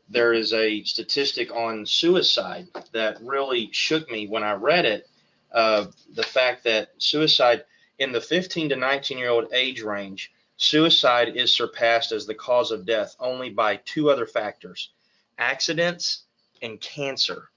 there 0.08 0.34
is 0.34 0.54
a 0.54 0.84
statistic 0.84 1.52
on 1.52 1.88
suicide 1.88 2.68
that 2.94 3.18
really 3.24 3.70
shook 3.72 4.10
me 4.12 4.28
when 4.28 4.44
I 4.44 4.54
read 4.54 4.86
it. 4.86 5.10
Uh, 5.52 5.88
the 6.14 6.22
fact 6.22 6.66
that 6.66 6.90
suicide 7.00 7.66
in 7.98 8.12
the 8.12 8.22
15 8.22 8.70
to 8.70 8.76
19 8.76 9.18
year 9.18 9.32
old 9.32 9.52
age 9.52 9.82
range, 9.82 10.32
suicide 10.58 11.36
is 11.36 11.52
surpassed 11.52 12.12
as 12.12 12.28
the 12.28 12.36
cause 12.36 12.70
of 12.70 12.86
death 12.86 13.16
only 13.20 13.50
by 13.50 13.78
two 13.78 14.12
other 14.12 14.28
factors 14.28 14.92
accidents 15.40 16.26
and 16.62 16.80
cancer. 16.80 17.50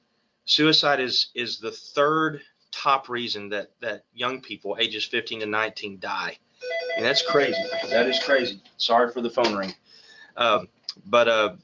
Suicide 0.46 1.00
is, 1.00 1.28
is 1.34 1.58
the 1.58 1.70
third 1.70 2.40
top 2.72 3.10
reason 3.10 3.50
that, 3.50 3.72
that 3.80 4.04
young 4.14 4.40
people 4.40 4.78
ages 4.80 5.04
15 5.04 5.40
to 5.40 5.46
19 5.46 5.98
die. 5.98 6.38
And 6.96 7.04
that's 7.04 7.20
crazy. 7.20 7.62
That 7.90 8.08
is 8.08 8.18
crazy. 8.24 8.62
Sorry 8.78 9.12
for 9.12 9.20
the 9.20 9.30
phone 9.30 9.54
ring. 9.54 9.74
Um, 10.38 10.68
but 11.04 11.28
uh, 11.28 11.56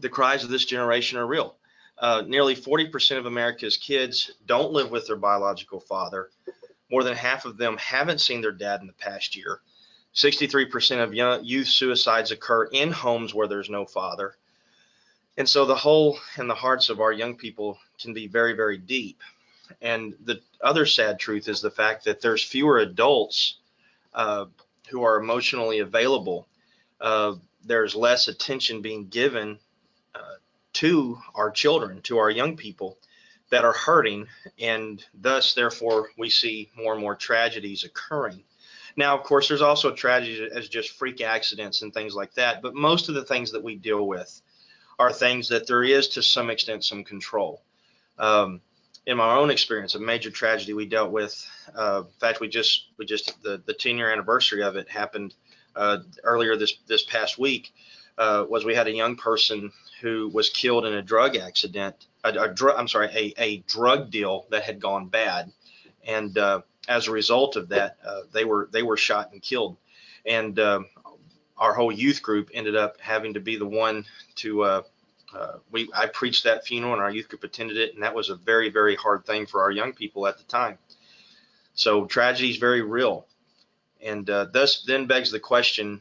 the 0.00 0.08
cries 0.10 0.44
of 0.44 0.50
this 0.50 0.66
generation 0.66 1.16
are 1.16 1.26
real. 1.26 1.56
Uh, 1.96 2.22
nearly 2.26 2.56
40% 2.56 3.18
of 3.18 3.26
America's 3.26 3.76
kids 3.76 4.32
don't 4.46 4.72
live 4.72 4.90
with 4.90 5.06
their 5.06 5.16
biological 5.16 5.80
father. 5.80 6.30
More 6.90 7.04
than 7.04 7.14
half 7.14 7.44
of 7.44 7.56
them 7.56 7.76
haven't 7.76 8.20
seen 8.20 8.40
their 8.40 8.52
dad 8.52 8.80
in 8.80 8.86
the 8.86 8.92
past 8.94 9.36
year. 9.36 9.60
63% 10.14 11.02
of 11.02 11.14
young, 11.14 11.44
youth 11.44 11.68
suicides 11.68 12.32
occur 12.32 12.64
in 12.64 12.90
homes 12.90 13.32
where 13.32 13.46
there's 13.46 13.70
no 13.70 13.86
father. 13.86 14.34
And 15.36 15.48
so 15.48 15.64
the 15.64 15.76
hole 15.76 16.18
in 16.36 16.48
the 16.48 16.54
hearts 16.54 16.88
of 16.88 17.00
our 17.00 17.12
young 17.12 17.36
people 17.36 17.78
can 18.00 18.12
be 18.12 18.26
very, 18.26 18.54
very 18.54 18.76
deep. 18.76 19.22
And 19.80 20.14
the 20.24 20.40
other 20.60 20.84
sad 20.84 21.20
truth 21.20 21.48
is 21.48 21.60
the 21.60 21.70
fact 21.70 22.04
that 22.04 22.20
there's 22.20 22.42
fewer 22.42 22.78
adults 22.78 23.58
uh, 24.12 24.46
who 24.88 25.04
are 25.04 25.20
emotionally 25.20 25.78
available. 25.78 26.48
Uh, 27.00 27.36
there's 27.64 27.94
less 27.94 28.28
attention 28.28 28.82
being 28.82 29.08
given 29.08 29.58
uh, 30.14 30.36
to 30.74 31.18
our 31.34 31.50
children, 31.50 32.02
to 32.02 32.18
our 32.18 32.30
young 32.30 32.56
people 32.56 32.98
that 33.50 33.64
are 33.64 33.72
hurting, 33.72 34.26
and 34.58 35.04
thus, 35.14 35.54
therefore, 35.54 36.10
we 36.16 36.30
see 36.30 36.70
more 36.76 36.92
and 36.92 37.02
more 37.02 37.16
tragedies 37.16 37.84
occurring. 37.84 38.44
Now, 38.96 39.16
of 39.16 39.24
course, 39.24 39.48
there's 39.48 39.62
also 39.62 39.92
tragedies 39.92 40.52
as 40.52 40.68
just 40.68 40.90
freak 40.90 41.20
accidents 41.20 41.82
and 41.82 41.92
things 41.92 42.14
like 42.14 42.34
that, 42.34 42.62
but 42.62 42.74
most 42.74 43.08
of 43.08 43.14
the 43.14 43.24
things 43.24 43.52
that 43.52 43.62
we 43.62 43.76
deal 43.76 44.06
with 44.06 44.40
are 44.98 45.12
things 45.12 45.48
that 45.48 45.66
there 45.66 45.82
is 45.82 46.08
to 46.08 46.22
some 46.22 46.50
extent 46.50 46.84
some 46.84 47.04
control. 47.04 47.62
Um, 48.18 48.60
in 49.06 49.16
my 49.16 49.34
own 49.34 49.50
experience, 49.50 49.94
a 49.94 50.00
major 50.00 50.30
tragedy 50.30 50.74
we 50.74 50.86
dealt 50.86 51.10
with. 51.10 51.48
Uh, 51.74 52.02
in 52.06 52.20
fact, 52.20 52.40
we 52.40 52.48
just 52.48 52.88
we 52.98 53.06
just 53.06 53.42
the 53.42 53.62
the 53.64 53.72
10 53.72 53.96
year 53.96 54.12
anniversary 54.12 54.62
of 54.62 54.76
it 54.76 54.88
happened 54.88 55.34
uh, 55.76 55.98
earlier 56.22 56.56
this 56.56 56.74
this 56.86 57.02
past 57.02 57.38
week. 57.38 57.72
Uh, 58.18 58.44
was 58.48 58.66
we 58.66 58.74
had 58.74 58.86
a 58.86 58.92
young 58.92 59.16
person 59.16 59.72
who 60.02 60.28
was 60.28 60.50
killed 60.50 60.84
in 60.84 60.92
a 60.92 61.00
drug 61.00 61.36
accident, 61.36 62.06
a, 62.22 62.30
a 62.30 62.76
I'm 62.76 62.88
sorry, 62.88 63.06
a, 63.06 63.34
a 63.42 63.56
drug 63.58 64.10
deal 64.10 64.46
that 64.50 64.62
had 64.62 64.78
gone 64.78 65.08
bad, 65.08 65.50
and 66.06 66.36
uh, 66.36 66.60
as 66.88 67.08
a 67.08 67.12
result 67.12 67.56
of 67.56 67.70
that, 67.70 67.96
uh, 68.04 68.22
they 68.32 68.44
were 68.44 68.68
they 68.72 68.82
were 68.82 68.96
shot 68.96 69.32
and 69.32 69.40
killed, 69.40 69.76
and 70.26 70.58
uh, 70.58 70.80
our 71.56 71.72
whole 71.72 71.92
youth 71.92 72.22
group 72.22 72.50
ended 72.52 72.76
up 72.76 73.00
having 73.00 73.34
to 73.34 73.40
be 73.40 73.56
the 73.56 73.66
one 73.66 74.04
to 74.36 74.62
uh, 74.62 74.82
we 75.70 75.88
I 75.94 76.06
preached 76.06 76.44
that 76.44 76.66
funeral 76.66 76.92
and 76.92 77.02
our 77.02 77.10
youth 77.10 77.28
group 77.28 77.44
attended 77.44 77.76
it, 77.76 77.94
and 77.94 78.02
that 78.02 78.14
was 78.14 78.28
a 78.30 78.34
very 78.34 78.70
very 78.70 78.96
hard 78.96 79.24
thing 79.24 79.46
for 79.46 79.62
our 79.62 79.70
young 79.70 79.92
people 79.92 80.26
at 80.26 80.38
the 80.38 80.44
time. 80.44 80.78
So 81.74 82.04
tragedy 82.04 82.50
is 82.50 82.56
very 82.56 82.82
real, 82.82 83.26
and 84.02 84.28
uh, 84.28 84.46
thus 84.52 84.82
then 84.86 85.06
begs 85.06 85.30
the 85.30 85.40
question, 85.40 86.00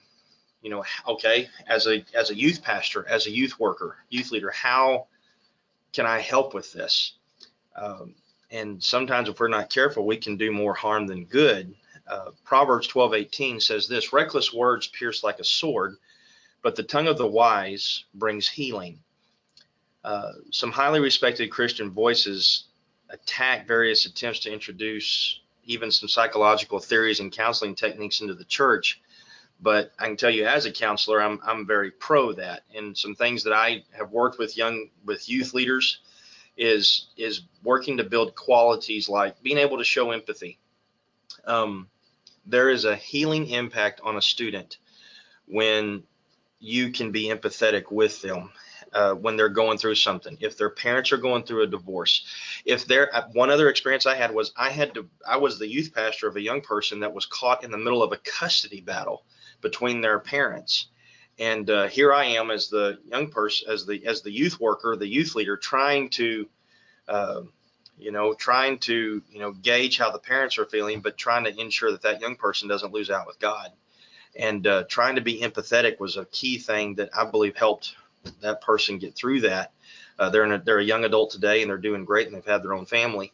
you 0.61 0.69
know, 0.69 0.83
okay, 1.07 1.49
as 1.67 1.87
a 1.87 2.03
as 2.13 2.29
a 2.29 2.35
youth 2.35 2.63
pastor, 2.63 3.07
as 3.07 3.27
a 3.27 3.31
youth 3.31 3.59
worker, 3.59 3.97
youth 4.09 4.31
leader, 4.31 4.51
how 4.51 5.07
can 5.93 6.05
I 6.05 6.19
help 6.19 6.53
with 6.53 6.71
this? 6.73 7.13
Um, 7.75 8.15
and 8.51 8.83
sometimes 8.83 9.29
if 9.29 9.39
we're 9.39 9.47
not 9.47 9.69
careful, 9.69 10.05
we 10.05 10.17
can 10.17 10.37
do 10.37 10.51
more 10.51 10.73
harm 10.73 11.07
than 11.07 11.25
good. 11.25 11.73
Uh, 12.07 12.31
Proverbs 12.43 12.87
12:18 12.87 13.61
says 13.61 13.87
this: 13.87 14.11
"Reckless 14.11 14.53
words 14.53 14.87
pierce 14.87 15.23
like 15.23 15.39
a 15.39 15.43
sword, 15.43 15.97
but 16.61 16.75
the 16.75 16.83
tongue 16.83 17.07
of 17.07 17.17
the 17.17 17.27
wise 17.27 18.05
brings 18.13 18.47
healing." 18.47 19.03
Uh, 20.03 20.31
some 20.51 20.71
highly 20.71 20.99
respected 20.99 21.51
Christian 21.51 21.91
voices 21.91 22.65
attack 23.09 23.67
various 23.67 24.05
attempts 24.05 24.39
to 24.39 24.51
introduce 24.51 25.41
even 25.69 25.91
some 25.91 26.09
psychological 26.09 26.79
theories 26.79 27.19
and 27.19 27.31
counseling 27.31 27.75
techniques 27.75 28.21
into 28.21 28.33
the 28.33 28.43
church. 28.43 28.99
But 29.61 29.91
I 29.99 30.07
can 30.07 30.17
tell 30.17 30.29
you, 30.29 30.45
as 30.47 30.65
a 30.65 30.71
counselor, 30.71 31.21
I'm 31.21 31.39
I'm 31.43 31.67
very 31.67 31.91
pro 31.91 32.33
that. 32.33 32.63
And 32.75 32.97
some 32.97 33.15
things 33.15 33.43
that 33.43 33.53
I 33.53 33.83
have 33.91 34.11
worked 34.11 34.39
with 34.39 34.57
young 34.57 34.89
with 35.05 35.29
youth 35.29 35.53
leaders 35.53 35.99
is 36.57 37.07
is 37.17 37.41
working 37.63 37.97
to 37.97 38.03
build 38.03 38.35
qualities 38.35 39.07
like 39.07 39.41
being 39.43 39.57
able 39.57 39.77
to 39.77 39.83
show 39.83 40.11
empathy. 40.11 40.57
Um, 41.45 41.87
there 42.45 42.69
is 42.69 42.85
a 42.85 42.95
healing 42.95 43.47
impact 43.49 44.01
on 44.03 44.17
a 44.17 44.21
student 44.21 44.77
when 45.45 46.03
you 46.59 46.91
can 46.91 47.11
be 47.11 47.29
empathetic 47.29 47.91
with 47.91 48.21
them 48.21 48.51
uh, 48.93 49.13
when 49.13 49.37
they're 49.37 49.49
going 49.49 49.77
through 49.77 49.95
something, 49.95 50.37
if 50.39 50.57
their 50.57 50.69
parents 50.69 51.11
are 51.11 51.17
going 51.17 51.43
through 51.43 51.63
a 51.63 51.67
divorce, 51.67 52.25
if 52.65 52.85
they're 52.85 53.13
uh, 53.15 53.27
one 53.33 53.49
other 53.49 53.69
experience 53.69 54.05
I 54.05 54.15
had 54.15 54.33
was 54.33 54.51
I 54.55 54.69
had 54.69 54.93
to 54.95 55.07
I 55.27 55.37
was 55.37 55.59
the 55.59 55.67
youth 55.67 55.93
pastor 55.93 56.27
of 56.27 56.35
a 56.35 56.41
young 56.41 56.61
person 56.61 57.01
that 57.01 57.13
was 57.13 57.25
caught 57.25 57.63
in 57.63 57.71
the 57.71 57.77
middle 57.77 58.03
of 58.03 58.11
a 58.11 58.17
custody 58.17 58.81
battle 58.81 59.23
between 59.61 60.01
their 60.01 60.19
parents. 60.19 60.87
And 61.37 61.69
uh, 61.69 61.87
here 61.87 62.13
I 62.13 62.25
am 62.25 62.51
as 62.51 62.67
the 62.67 62.99
young 63.09 63.29
person, 63.29 63.69
as 63.71 63.85
the 63.85 64.05
as 64.05 64.21
the 64.21 64.31
youth 64.31 64.59
worker, 64.59 64.95
the 64.95 65.07
youth 65.07 65.35
leader, 65.35 65.55
trying 65.55 66.09
to, 66.11 66.49
uh, 67.07 67.41
you 67.97 68.11
know, 68.11 68.33
trying 68.33 68.79
to 68.79 69.21
you 69.29 69.39
know 69.39 69.51
gauge 69.51 69.97
how 69.97 70.11
the 70.11 70.19
parents 70.19 70.57
are 70.57 70.65
feeling, 70.65 71.01
but 71.01 71.17
trying 71.17 71.45
to 71.45 71.61
ensure 71.61 71.91
that 71.91 72.01
that 72.01 72.21
young 72.21 72.35
person 72.35 72.67
doesn't 72.67 72.93
lose 72.93 73.09
out 73.09 73.27
with 73.27 73.39
God. 73.39 73.71
And 74.35 74.67
uh, 74.67 74.83
trying 74.89 75.15
to 75.15 75.21
be 75.21 75.41
empathetic 75.41 75.99
was 75.99 76.17
a 76.17 76.25
key 76.25 76.59
thing 76.59 76.95
that 76.95 77.09
I 77.17 77.25
believe 77.25 77.55
helped 77.55 77.95
that 78.41 78.61
person 78.61 78.97
get 78.97 79.15
through 79.15 79.41
that. 79.41 79.71
Uh, 80.17 80.29
they're 80.29 80.51
a, 80.51 80.57
they're 80.59 80.79
a 80.79 80.83
young 80.83 81.05
adult 81.05 81.31
today 81.31 81.61
and 81.61 81.69
they're 81.69 81.77
doing 81.77 82.05
great 82.05 82.27
and 82.27 82.35
they've 82.35 82.45
had 82.45 82.63
their 82.63 82.73
own 82.73 82.85
family. 82.85 83.31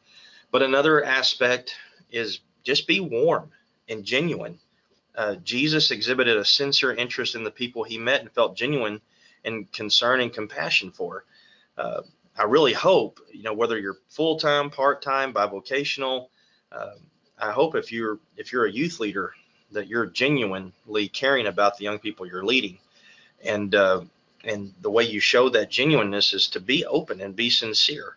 But 0.51 0.61
another 0.61 1.03
aspect 1.03 1.75
is 2.11 2.39
just 2.63 2.87
be 2.87 2.99
warm 2.99 3.51
and 3.89 4.03
genuine. 4.03 4.59
Uh, 5.15 5.35
Jesus 5.35 5.91
exhibited 5.91 6.37
a 6.37 6.45
sincere 6.45 6.93
interest 6.93 7.35
in 7.35 7.43
the 7.43 7.51
people 7.51 7.83
he 7.83 7.97
met 7.97 8.21
and 8.21 8.31
felt 8.31 8.55
genuine 8.55 9.01
and 9.43 9.71
concern 9.71 10.21
and 10.21 10.33
compassion 10.33 10.91
for. 10.91 11.25
Uh, 11.77 12.01
I 12.37 12.43
really 12.43 12.73
hope, 12.73 13.19
you 13.31 13.43
know, 13.43 13.53
whether 13.53 13.79
you're 13.79 13.97
full 14.09 14.37
time, 14.37 14.69
part 14.69 15.01
time, 15.01 15.33
bivocational, 15.33 16.27
uh, 16.71 16.95
I 17.37 17.51
hope 17.51 17.75
if 17.75 17.91
you're 17.91 18.19
if 18.37 18.51
you're 18.51 18.65
a 18.65 18.71
youth 18.71 18.99
leader 18.99 19.33
that 19.71 19.87
you're 19.87 20.05
genuinely 20.05 21.07
caring 21.07 21.47
about 21.47 21.77
the 21.77 21.83
young 21.83 21.99
people 21.99 22.25
you're 22.25 22.45
leading, 22.45 22.77
and 23.43 23.73
uh, 23.75 24.01
and 24.45 24.73
the 24.81 24.91
way 24.91 25.03
you 25.03 25.19
show 25.19 25.49
that 25.49 25.69
genuineness 25.69 26.33
is 26.33 26.47
to 26.49 26.59
be 26.59 26.85
open 26.85 27.19
and 27.19 27.35
be 27.35 27.49
sincere. 27.49 28.15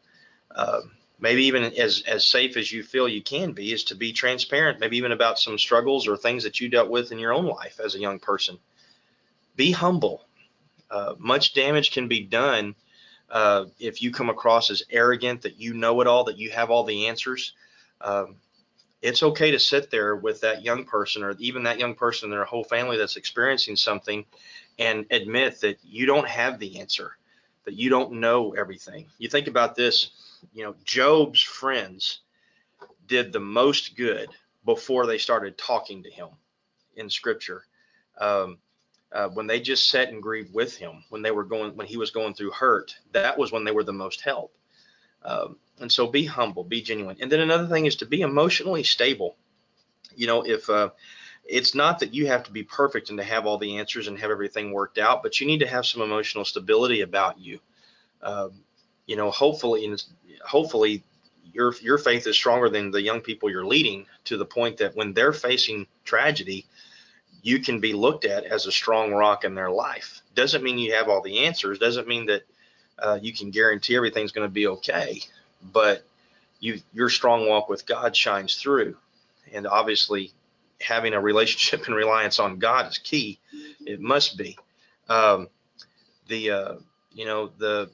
Uh, 0.54 0.80
maybe 1.18 1.44
even 1.44 1.64
as 1.64 2.02
as 2.06 2.24
safe 2.24 2.56
as 2.56 2.70
you 2.70 2.82
feel 2.82 3.08
you 3.08 3.22
can 3.22 3.52
be 3.52 3.72
is 3.72 3.84
to 3.84 3.94
be 3.94 4.12
transparent. 4.12 4.78
Maybe 4.78 4.98
even 4.98 5.12
about 5.12 5.38
some 5.38 5.58
struggles 5.58 6.06
or 6.06 6.16
things 6.16 6.44
that 6.44 6.60
you 6.60 6.68
dealt 6.68 6.90
with 6.90 7.12
in 7.12 7.18
your 7.18 7.32
own 7.32 7.46
life 7.46 7.80
as 7.82 7.94
a 7.94 8.00
young 8.00 8.18
person. 8.18 8.58
Be 9.56 9.72
humble. 9.72 10.24
Uh, 10.90 11.14
much 11.18 11.54
damage 11.54 11.90
can 11.90 12.08
be 12.08 12.20
done 12.20 12.74
uh, 13.30 13.66
if 13.78 14.00
you 14.02 14.10
come 14.10 14.30
across 14.30 14.70
as 14.70 14.82
arrogant 14.90 15.42
that 15.42 15.60
you 15.60 15.74
know 15.74 16.00
it 16.00 16.06
all, 16.06 16.24
that 16.24 16.38
you 16.38 16.50
have 16.50 16.70
all 16.70 16.84
the 16.84 17.08
answers. 17.08 17.52
Um, 18.00 18.36
it's 19.02 19.22
okay 19.22 19.50
to 19.52 19.58
sit 19.58 19.90
there 19.90 20.16
with 20.16 20.40
that 20.40 20.64
young 20.64 20.84
person 20.84 21.22
or 21.22 21.36
even 21.38 21.64
that 21.64 21.78
young 21.78 21.94
person 21.94 22.26
and 22.26 22.32
their 22.32 22.44
whole 22.44 22.64
family 22.64 22.96
that's 22.96 23.16
experiencing 23.16 23.76
something 23.76 24.24
and 24.78 25.06
admit 25.10 25.60
that 25.60 25.78
you 25.82 26.06
don't 26.06 26.28
have 26.28 26.58
the 26.58 26.80
answer, 26.80 27.16
that 27.64 27.74
you 27.74 27.90
don't 27.90 28.12
know 28.12 28.54
everything. 28.54 29.06
You 29.18 29.28
think 29.28 29.48
about 29.48 29.74
this, 29.74 30.10
you 30.52 30.64
know, 30.64 30.74
Job's 30.84 31.42
friends 31.42 32.20
did 33.06 33.32
the 33.32 33.40
most 33.40 33.96
good 33.96 34.28
before 34.64 35.06
they 35.06 35.18
started 35.18 35.58
talking 35.58 36.02
to 36.02 36.10
him 36.10 36.28
in 36.96 37.10
scripture. 37.10 37.64
Um, 38.18 38.58
uh, 39.10 39.28
when 39.28 39.46
they 39.46 39.60
just 39.60 39.88
sat 39.88 40.10
and 40.10 40.22
grieved 40.22 40.52
with 40.52 40.76
him, 40.76 41.04
when 41.08 41.22
they 41.22 41.30
were 41.30 41.44
going, 41.44 41.74
when 41.76 41.86
he 41.86 41.96
was 41.96 42.10
going 42.10 42.34
through 42.34 42.50
hurt, 42.50 42.94
that 43.12 43.38
was 43.38 43.50
when 43.50 43.64
they 43.64 43.70
were 43.70 43.84
the 43.84 43.92
most 43.92 44.20
help. 44.20 44.54
Um, 45.24 45.56
and 45.80 45.90
so 45.90 46.06
be 46.06 46.24
humble, 46.24 46.64
be 46.64 46.82
genuine. 46.82 47.16
And 47.20 47.32
then 47.32 47.40
another 47.40 47.66
thing 47.66 47.86
is 47.86 47.96
to 47.96 48.06
be 48.06 48.20
emotionally 48.20 48.82
stable. 48.82 49.36
You 50.14 50.26
know, 50.26 50.42
if 50.42 50.68
uh, 50.68 50.90
it's 51.48 51.74
not 51.74 51.98
that 52.00 52.12
you 52.12 52.26
have 52.26 52.44
to 52.44 52.52
be 52.52 52.62
perfect 52.62 53.08
and 53.08 53.18
to 53.18 53.24
have 53.24 53.46
all 53.46 53.56
the 53.56 53.78
answers 53.78 54.06
and 54.06 54.18
have 54.18 54.30
everything 54.30 54.70
worked 54.70 54.98
out, 54.98 55.22
but 55.22 55.40
you 55.40 55.46
need 55.46 55.60
to 55.60 55.66
have 55.66 55.86
some 55.86 56.02
emotional 56.02 56.44
stability 56.44 57.00
about 57.00 57.40
you. 57.40 57.58
Um, 58.22 58.52
you 59.06 59.16
know, 59.16 59.30
hopefully, 59.30 59.96
hopefully 60.44 61.02
your 61.54 61.74
your 61.80 61.96
faith 61.96 62.26
is 62.26 62.36
stronger 62.36 62.68
than 62.68 62.90
the 62.90 63.00
young 63.00 63.22
people 63.22 63.50
you're 63.50 63.64
leading 63.64 64.04
to 64.24 64.36
the 64.36 64.44
point 64.44 64.76
that 64.76 64.94
when 64.94 65.14
they're 65.14 65.32
facing 65.32 65.86
tragedy, 66.04 66.66
you 67.42 67.60
can 67.60 67.80
be 67.80 67.94
looked 67.94 68.26
at 68.26 68.44
as 68.44 68.66
a 68.66 68.72
strong 68.72 69.12
rock 69.12 69.44
in 69.44 69.54
their 69.54 69.70
life. 69.70 70.20
Doesn't 70.34 70.62
mean 70.62 70.78
you 70.78 70.92
have 70.92 71.08
all 71.08 71.22
the 71.22 71.46
answers. 71.46 71.78
Doesn't 71.78 72.06
mean 72.06 72.26
that 72.26 72.42
uh, 72.98 73.18
you 73.22 73.32
can 73.32 73.50
guarantee 73.50 73.96
everything's 73.96 74.32
going 74.32 74.46
to 74.46 74.52
be 74.52 74.66
okay. 74.66 75.22
But 75.72 76.04
you 76.60 76.80
your 76.92 77.08
strong 77.08 77.48
walk 77.48 77.70
with 77.70 77.86
God 77.86 78.14
shines 78.14 78.56
through, 78.56 78.98
and 79.50 79.66
obviously 79.66 80.32
having 80.80 81.14
a 81.14 81.20
relationship 81.20 81.86
and 81.86 81.96
reliance 81.96 82.38
on 82.38 82.58
God 82.58 82.90
is 82.90 82.98
key. 82.98 83.40
It 83.84 84.00
must 84.00 84.36
be. 84.36 84.58
Um, 85.08 85.48
the 86.28 86.50
uh, 86.50 86.74
you 87.12 87.24
know 87.24 87.50
the 87.58 87.90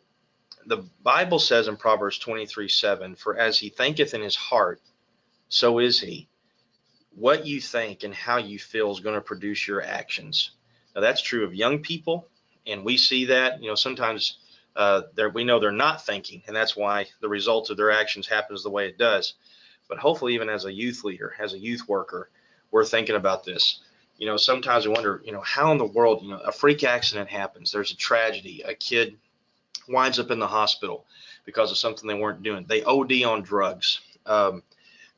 the 0.67 0.85
Bible 1.03 1.39
says 1.39 1.69
in 1.69 1.77
Proverbs 1.77 2.19
23 2.19 2.69
7, 2.69 3.15
For 3.17 3.37
as 3.37 3.59
he 3.59 3.69
thinketh 3.69 4.15
in 4.15 4.23
his 4.23 4.37
heart, 4.37 4.81
so 5.49 5.79
is 5.79 6.01
he. 6.01 6.29
What 7.15 7.47
you 7.47 7.61
think 7.61 8.03
and 8.03 8.15
how 8.15 8.39
you 8.39 8.59
feel 8.59 8.91
is 8.91 9.01
going 9.01 9.15
to 9.15 9.21
produce 9.21 9.69
your 9.69 9.83
actions. 9.83 10.51
Now, 10.95 11.01
that's 11.01 11.23
true 11.23 11.45
of 11.45 11.55
young 11.55 11.81
people, 11.81 12.27
and 12.67 12.85
we 12.85 12.97
see 12.97 13.27
that. 13.27 13.63
You 13.63 13.69
know, 13.69 13.75
sometimes 13.75 14.39
uh, 14.75 15.03
we 15.33 15.45
know 15.45 15.61
they're 15.61 15.71
not 15.71 16.05
thinking, 16.05 16.43
and 16.47 16.57
that's 16.57 16.77
why 16.77 17.07
the 17.21 17.29
result 17.29 17.71
of 17.71 17.77
their 17.77 17.91
actions 17.91 18.27
happens 18.27 18.63
the 18.63 18.71
way 18.71 18.89
it 18.89 18.99
does. 18.99 19.35
But 19.89 19.99
hopefully, 19.99 20.35
even 20.35 20.49
as 20.49 20.65
a 20.65 20.73
youth 20.73 21.05
leader, 21.05 21.35
as 21.39 21.53
a 21.53 21.59
youth 21.59 21.87
worker, 21.87 22.31
we're 22.75 22.85
thinking 22.85 23.15
about 23.15 23.45
this. 23.45 23.79
You 24.19 24.27
know, 24.27 24.37
sometimes 24.37 24.85
we 24.85 24.93
wonder, 24.93 25.23
you 25.25 25.31
know, 25.31 25.43
how 25.43 25.71
in 25.71 25.79
the 25.79 25.85
world, 25.85 26.25
you 26.25 26.31
know, 26.31 26.41
a 26.41 26.51
freak 26.51 26.83
accident 26.83 27.31
happens, 27.31 27.71
there's 27.71 27.93
a 27.93 27.97
tragedy, 27.97 28.65
a 28.67 28.75
kid 28.75 29.17
winds 29.89 30.19
up 30.19 30.33
in 30.33 30.41
the 30.41 30.49
hospital 30.49 31.07
because 31.45 31.71
of 31.71 31.79
something 31.79 32.09
they 32.09 32.15
weren't 32.15 32.43
doing. 32.43 32.67
They 32.69 32.83
OD 32.83 33.23
on 33.23 33.43
drugs. 33.43 34.01
Um, 34.27 34.65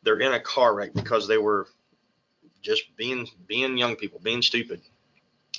they're 0.03 0.21
in 0.21 0.35
a 0.35 0.41
car 0.41 0.75
wreck 0.75 0.93
because 0.93 1.27
they 1.27 1.39
were 1.39 1.67
just 2.61 2.95
being 2.95 3.27
being 3.47 3.79
young 3.79 3.97
people, 3.97 4.21
being 4.23 4.43
stupid. 4.43 4.83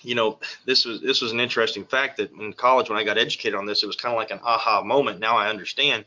You 0.03 0.13
know, 0.13 0.39
this 0.65 0.85
was 0.85 1.01
this 1.01 1.19
was 1.21 1.31
an 1.31 1.39
interesting 1.39 1.83
fact 1.83 2.17
that 2.17 2.31
in 2.31 2.53
college 2.53 2.91
when 2.91 2.99
I 2.99 3.05
got 3.05 3.17
educated 3.17 3.55
on 3.55 3.65
this, 3.65 3.81
it 3.81 3.87
was 3.87 3.95
kind 3.95 4.13
of 4.13 4.17
like 4.17 4.29
an 4.29 4.39
aha 4.43 4.83
moment. 4.83 5.19
Now 5.19 5.35
I 5.35 5.49
understand 5.49 6.05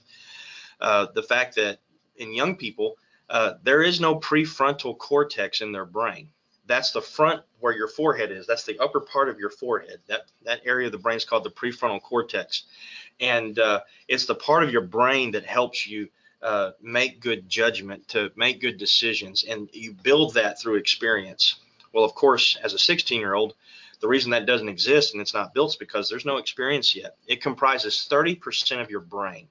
uh, 0.80 1.06
the 1.16 1.25
fact 1.25 1.56
that 1.56 1.80
in 2.14 2.32
young 2.32 2.54
people 2.54 2.97
uh, 3.30 3.54
there 3.62 3.82
is 3.82 4.00
no 4.00 4.16
prefrontal 4.16 4.99
cortex 4.99 5.60
in 5.60 5.72
their 5.72 5.87
brain. 5.87 6.28
That's 6.66 6.90
the 6.90 7.00
front 7.00 7.42
where 7.60 7.75
your 7.75 7.88
forehead 7.88 8.30
is. 8.30 8.46
That's 8.46 8.64
the 8.64 8.78
upper 8.78 9.00
part 9.00 9.28
of 9.28 9.38
your 9.38 9.50
forehead. 9.50 10.00
That 10.08 10.22
that 10.44 10.60
area 10.64 10.86
of 10.86 10.93
the 10.93 10.99
brain 10.99 11.16
is 11.16 11.25
called 11.25 11.45
the 11.45 11.50
prefrontal 11.50 12.02
cortex, 12.02 12.64
and 13.21 13.58
uh, 13.58 13.80
it's 14.08 14.26
the 14.26 14.34
part 14.34 14.64
of 14.64 14.71
your 14.71 14.82
brain 14.82 15.30
that 15.32 15.47
helps 15.47 15.86
you 15.86 16.08
uh, 16.43 16.73
make 16.80 17.21
good 17.21 17.49
judgment, 17.49 18.08
to 18.08 18.32
make 18.34 18.60
good 18.60 18.78
decisions, 18.78 19.45
and 19.45 19.69
you 19.73 19.93
build 19.93 20.34
that 20.34 20.60
through 20.60 20.76
experience. 20.76 21.56
Well, 21.93 22.04
of 22.04 22.14
course, 22.14 22.56
as 22.62 22.73
a 22.73 22.78
16-year-old, 22.78 23.54
the 24.00 24.08
reason 24.08 24.30
that 24.30 24.47
doesn't 24.47 24.69
exist 24.69 25.12
and 25.12 25.21
it's 25.21 25.34
not 25.34 25.52
built 25.52 25.71
is 25.71 25.76
because 25.76 26.08
there's 26.08 26.25
no 26.25 26.38
experience 26.38 26.97
yet. 26.97 27.16
It 27.26 27.43
comprises 27.43 28.08
30% 28.10 28.80
of 28.80 28.90
your 28.90 29.00
brain, 29.00 29.49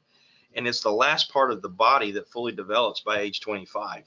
and 0.59 0.67
it's 0.67 0.81
the 0.81 0.91
last 0.91 1.31
part 1.33 1.53
of 1.53 1.63
the 1.63 1.69
body 1.69 2.11
that 2.11 2.29
fully 2.29 2.51
develops 2.51 2.99
by 2.99 3.21
age 3.21 3.39
25. 3.41 4.03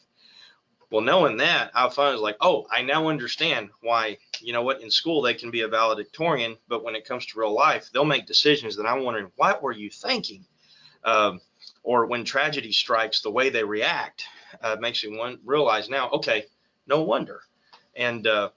Well, 0.90 1.00
knowing 1.02 1.38
that, 1.38 1.70
I 1.74 1.88
found 1.88 2.20
like, 2.20 2.36
oh, 2.42 2.66
I 2.70 2.82
now 2.82 3.08
understand 3.08 3.70
why, 3.80 4.18
you 4.40 4.52
know 4.52 4.62
what, 4.62 4.82
in 4.82 4.90
school 4.90 5.22
they 5.22 5.34
can 5.34 5.50
be 5.50 5.62
a 5.62 5.68
valedictorian, 5.68 6.58
but 6.68 6.84
when 6.84 6.94
it 6.94 7.06
comes 7.06 7.26
to 7.26 7.40
real 7.40 7.54
life, 7.54 7.90
they'll 7.92 8.04
make 8.04 8.26
decisions 8.26 8.76
that 8.76 8.86
I'm 8.86 9.02
wondering, 9.04 9.32
what 9.36 9.62
were 9.62 9.72
you 9.72 9.90
thinking? 9.90 10.44
Um, 11.04 11.40
or 11.82 12.06
when 12.06 12.24
tragedy 12.24 12.72
strikes, 12.72 13.22
the 13.22 13.30
way 13.30 13.50
they 13.50 13.64
react 13.64 14.24
uh, 14.62 14.76
makes 14.80 15.04
me 15.04 15.16
one 15.16 15.38
realize 15.44 15.88
now, 15.88 16.10
okay, 16.10 16.44
no 16.86 17.02
wonder. 17.02 17.40
And 17.96 18.26
uh, 18.26 18.50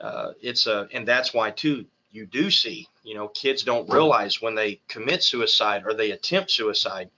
uh, 0.00 0.32
it's 0.42 0.68
a, 0.68 0.88
and 0.92 1.08
that's 1.08 1.34
why 1.34 1.50
too, 1.50 1.86
you 2.12 2.26
do 2.26 2.50
see, 2.50 2.88
you 3.04 3.14
know, 3.14 3.28
kids 3.28 3.64
don't 3.64 3.90
realize 3.90 4.42
when 4.42 4.54
they 4.54 4.80
commit 4.88 5.22
suicide 5.24 5.84
or 5.86 5.94
they 5.94 6.12
attempt 6.12 6.50
suicide. 6.52 7.10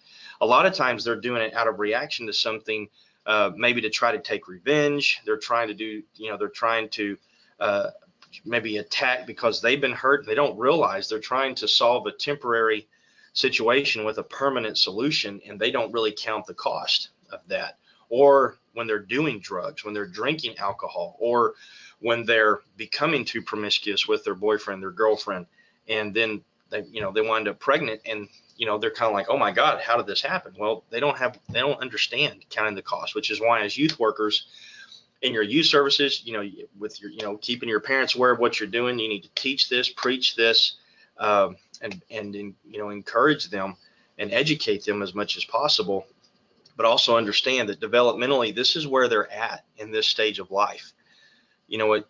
A 0.43 0.47
lot 0.47 0.67
of 0.67 0.75
times 0.75 1.05
they're 1.05 1.21
doing 1.21 1.41
it 1.41 1.55
out 1.55 1.69
of 1.69 1.79
reaction 1.79 2.27
to 2.27 2.33
something 2.33 2.89
uh, 3.25 3.53
maybe 3.57 3.81
to 3.81 3.91
try 3.91 4.13
to 4.13 4.19
take 4.19 4.49
revenge. 4.49 5.21
They're 5.25 5.39
trying 5.39 5.69
to 5.69 5.75
do, 5.75 6.03
you 6.17 6.31
know, 6.31 6.37
they're 6.37 6.49
trying 6.49 6.89
to 6.91 7.17
uh, 7.61 7.91
maybe 8.45 8.79
attack 8.79 9.27
because 9.27 9.63
they've 9.63 9.81
been 9.81 9.93
hurt. 9.93 10.27
They 10.27 10.35
don't 10.35 10.59
realize 10.59 11.09
they're 11.09 11.21
trying 11.21 11.55
to 11.57 11.69
solve 11.69 12.07
a 12.07 12.13
temporary 12.13 12.89
situation 13.35 14.05
with 14.05 14.19
a 14.19 14.23
permanent 14.25 14.77
solution, 14.77 15.41
and 15.47 15.61
they 15.61 15.71
don't 15.71 15.93
really 15.93 16.13
count 16.13 16.47
the 16.47 16.55
cost 16.55 17.11
of 17.31 17.41
that. 17.47 17.79
Or 18.09 18.59
when 18.75 18.87
they're 18.87 18.99
doing 18.99 19.41
drugs, 19.41 19.85
when 19.85 19.95
they're 19.95 20.07
drinking 20.07 20.59
alcohol, 20.59 21.17
or 21.21 21.55
when 22.01 22.27
they're 22.27 22.61
becoming 22.77 23.25
too 23.25 23.43
promiscuous 23.43 24.09
with 24.09 24.25
their 24.25 24.35
boyfriend, 24.35 24.83
their 24.83 24.91
girlfriend, 24.91 25.47
and 25.89 26.13
then 26.13 26.43
they, 26.69 26.83
you 26.91 27.01
know, 27.01 27.13
they 27.13 27.21
wind 27.21 27.49
up 27.49 27.61
pregnant 27.61 28.01
and 28.05 28.29
you 28.63 28.67
know 28.67 28.79
they're 28.79 28.93
kind 28.93 29.09
of 29.09 29.15
like 29.15 29.27
oh 29.29 29.37
my 29.37 29.51
god 29.51 29.81
how 29.81 29.97
did 29.97 30.07
this 30.07 30.23
happen? 30.23 30.55
Well 30.57 30.85
they 30.89 31.01
don't 31.01 31.19
have 31.19 31.37
they 31.51 31.59
don't 31.59 31.81
understand 31.81 32.45
counting 32.49 32.77
the 32.77 32.83
cost 32.83 33.13
which 33.17 33.29
is 33.33 33.41
why 33.41 33.63
as 33.63 33.77
youth 33.77 33.99
workers 33.99 34.47
in 35.21 35.35
your 35.35 35.43
youth 35.43 35.67
services 35.67 36.23
you 36.25 36.33
know 36.33 36.49
with 36.79 37.03
your 37.03 37.11
you 37.11 37.23
know 37.23 37.37
keeping 37.39 37.69
your 37.69 37.81
parents 37.81 38.15
aware 38.15 38.31
of 38.31 38.39
what 38.39 38.61
you're 38.61 38.69
doing 38.69 39.01
you 39.01 39.09
need 39.09 39.25
to 39.25 39.31
teach 39.35 39.69
this 39.69 39.89
preach 39.89 40.37
this 40.37 40.77
um, 41.19 41.57
and 41.81 42.03
and 42.09 42.37
you 42.37 42.79
know 42.79 42.91
encourage 42.91 43.51
them 43.51 43.75
and 44.17 44.33
educate 44.33 44.85
them 44.85 45.03
as 45.03 45.13
much 45.13 45.37
as 45.37 45.45
possible 45.45 46.07
but 46.77 46.87
also 46.87 47.17
understand 47.17 47.69
that 47.69 47.81
developmentally 47.81 48.55
this 48.55 48.77
is 48.77 48.87
where 48.87 49.09
they're 49.09 49.33
at 49.33 49.65
in 49.77 49.91
this 49.91 50.07
stage 50.07 50.39
of 50.39 50.53
life. 50.53 50.93
You 51.67 51.79
know 51.79 51.89
what? 51.89 52.09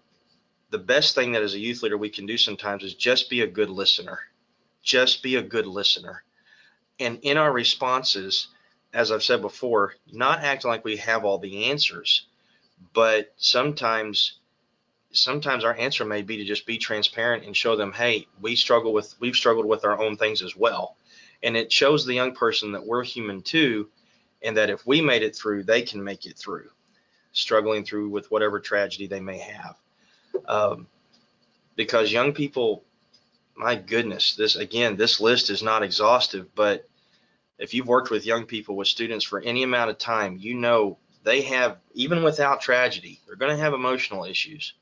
The 0.69 0.79
best 0.79 1.15
thing 1.15 1.33
that 1.33 1.43
as 1.43 1.55
a 1.55 1.59
youth 1.59 1.83
leader 1.83 1.97
we 1.97 2.11
can 2.11 2.27
do 2.27 2.37
sometimes 2.37 2.85
is 2.85 2.95
just 2.95 3.31
be 3.31 3.41
a 3.41 3.47
good 3.47 3.71
listener. 3.71 4.19
Just 4.83 5.23
be 5.23 5.37
a 5.37 5.43
good 5.43 5.67
listener 5.67 6.23
and 7.05 7.19
in 7.23 7.37
our 7.37 7.53
responses, 7.53 8.49
as 8.93 9.11
I've 9.11 9.23
said 9.23 9.41
before, 9.41 9.95
not 10.11 10.41
acting 10.41 10.71
like 10.71 10.85
we 10.85 10.97
have 10.99 11.25
all 11.25 11.39
the 11.39 11.67
answers, 11.67 12.27
but 12.93 13.33
sometimes 13.37 14.39
sometimes 15.15 15.63
our 15.63 15.77
answer 15.77 16.07
may 16.07 16.23
be 16.23 16.39
to 16.39 16.45
just 16.45 16.67
be 16.67 16.79
transparent 16.79 17.45
and 17.45 17.55
show 17.55 17.77
them, 17.77 17.93
hey, 17.93 18.27
we 18.41 18.57
struggle 18.57 18.93
with 18.93 19.15
we've 19.21 19.37
struggled 19.37 19.67
with 19.67 19.85
our 19.85 20.01
own 20.01 20.17
things 20.17 20.43
as 20.43 20.57
well. 20.57 20.97
And 21.43 21.57
it 21.57 21.73
shows 21.73 22.05
the 22.05 22.15
young 22.15 22.35
person 22.35 22.73
that 22.73 22.87
we're 22.87 23.05
human 23.05 23.43
too, 23.43 23.89
and 24.43 24.57
that 24.57 24.71
if 24.71 24.87
we 24.87 25.01
made 25.01 25.23
it 25.23 25.37
through, 25.37 25.65
they 25.65 25.83
can 25.83 26.03
make 26.03 26.25
it 26.27 26.39
through, 26.39 26.71
struggling 27.33 27.85
through 27.85 28.09
with 28.09 28.31
whatever 28.31 28.61
tragedy 28.61 29.07
they 29.07 29.21
may 29.21 29.39
have. 29.39 29.77
Um, 30.47 30.87
because 31.77 32.13
young 32.13 32.33
people 32.33 32.85
my 33.57 33.75
goodness, 33.77 34.35
this 34.35 34.57
again, 34.57 34.97
this 34.97 35.21
list 35.21 35.51
is 35.51 35.63
not 35.63 35.83
exhaustive, 35.83 36.55
but 36.55 36.89
if 37.59 37.75
you've 37.75 37.87
worked 37.87 38.11
with 38.11 38.27
young 38.27 38.47
people 38.47 38.77
with 38.77 38.89
students 38.89 39.25
for 39.25 39.41
any 39.41 39.63
amount 39.63 39.91
of 39.91 39.99
time, 39.99 40.37
you 40.39 40.55
know 40.55 40.99
they 41.25 41.43
have, 41.43 41.79
even 41.95 42.23
without 42.23 42.61
tragedy, 42.61 43.21
they're 43.27 43.37
going 43.37 43.57
to 43.57 43.63
have 43.63 43.75
emotional 43.75 44.25
issues. 44.25 44.75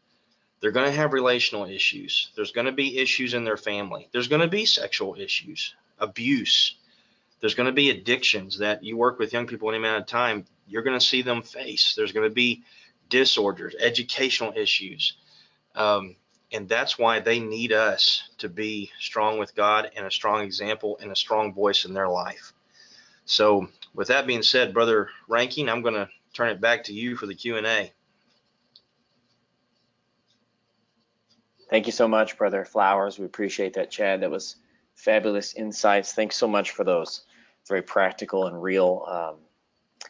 They're 0.61 0.71
going 0.71 0.91
to 0.91 0.97
have 0.97 1.13
relational 1.13 1.65
issues. 1.67 2.31
There's 2.37 2.53
going 2.53 2.67
to 2.67 2.73
be 2.73 2.99
issues 2.99 3.35
in 3.35 3.45
their 3.45 3.57
family. 3.57 4.09
There's 4.13 4.29
going 4.29 4.43
to 4.43 4.49
be 4.49 4.67
sexual 4.67 5.15
issues, 5.15 5.75
abuse. 5.99 6.77
There's 7.41 7.55
going 7.55 7.69
to 7.69 7.73
be 7.73 7.91
addictions 7.91 8.59
that 8.59 8.85
you 8.85 8.97
work 8.97 9.19
with 9.19 9.33
young 9.33 9.47
people 9.47 9.71
any 9.71 9.79
amount 9.79 10.03
of 10.03 10.07
time, 10.07 10.45
you're 10.67 10.83
going 10.83 10.99
to 10.99 11.05
see 11.05 11.23
them 11.23 11.43
face. 11.43 11.95
There's 11.97 12.13
going 12.13 12.29
to 12.29 12.35
be 12.35 12.63
disorders, 13.09 13.75
educational 13.79 14.53
issues. 14.55 15.15
Um, 15.75 16.17
and 16.53 16.69
that's 16.69 16.99
why 16.99 17.21
they 17.21 17.41
need 17.41 17.73
us 17.73 18.29
to 18.39 18.49
be 18.49 18.91
strong 18.99 19.39
with 19.39 19.55
God 19.55 19.91
and 19.97 20.07
a 20.07 20.11
strong 20.11 20.43
example 20.43 20.99
and 21.01 21.11
a 21.11 21.17
strong 21.17 21.55
voice 21.55 21.85
in 21.85 21.95
their 21.95 22.09
life. 22.09 22.53
So, 23.31 23.69
with 23.95 24.09
that 24.09 24.27
being 24.27 24.43
said, 24.43 24.75
Brother 24.75 25.09
Rankin, 25.29 25.69
I'm 25.69 25.83
going 25.83 25.95
to 25.95 26.09
turn 26.35 26.49
it 26.49 26.61
back 26.61 26.83
to 26.85 26.93
you 26.93 27.14
for 27.14 27.27
the 27.27 27.35
Q&A. 27.37 27.93
Thank 31.71 31.87
you 31.87 31.93
so 31.93 32.09
much, 32.09 32.37
Brother 32.37 32.64
Flowers. 32.64 33.21
We 33.21 33.27
appreciate 33.27 33.75
that, 33.75 33.88
Chad. 33.88 34.23
That 34.23 34.33
was 34.33 34.57
fabulous 34.97 35.55
insights. 35.55 36.12
Thanks 36.12 36.35
so 36.35 36.49
much 36.49 36.73
for 36.73 36.83
those 36.83 37.23
very 37.69 37.83
practical 37.83 38.49
and 38.49 38.61
real 38.61 39.05
um, 39.07 39.37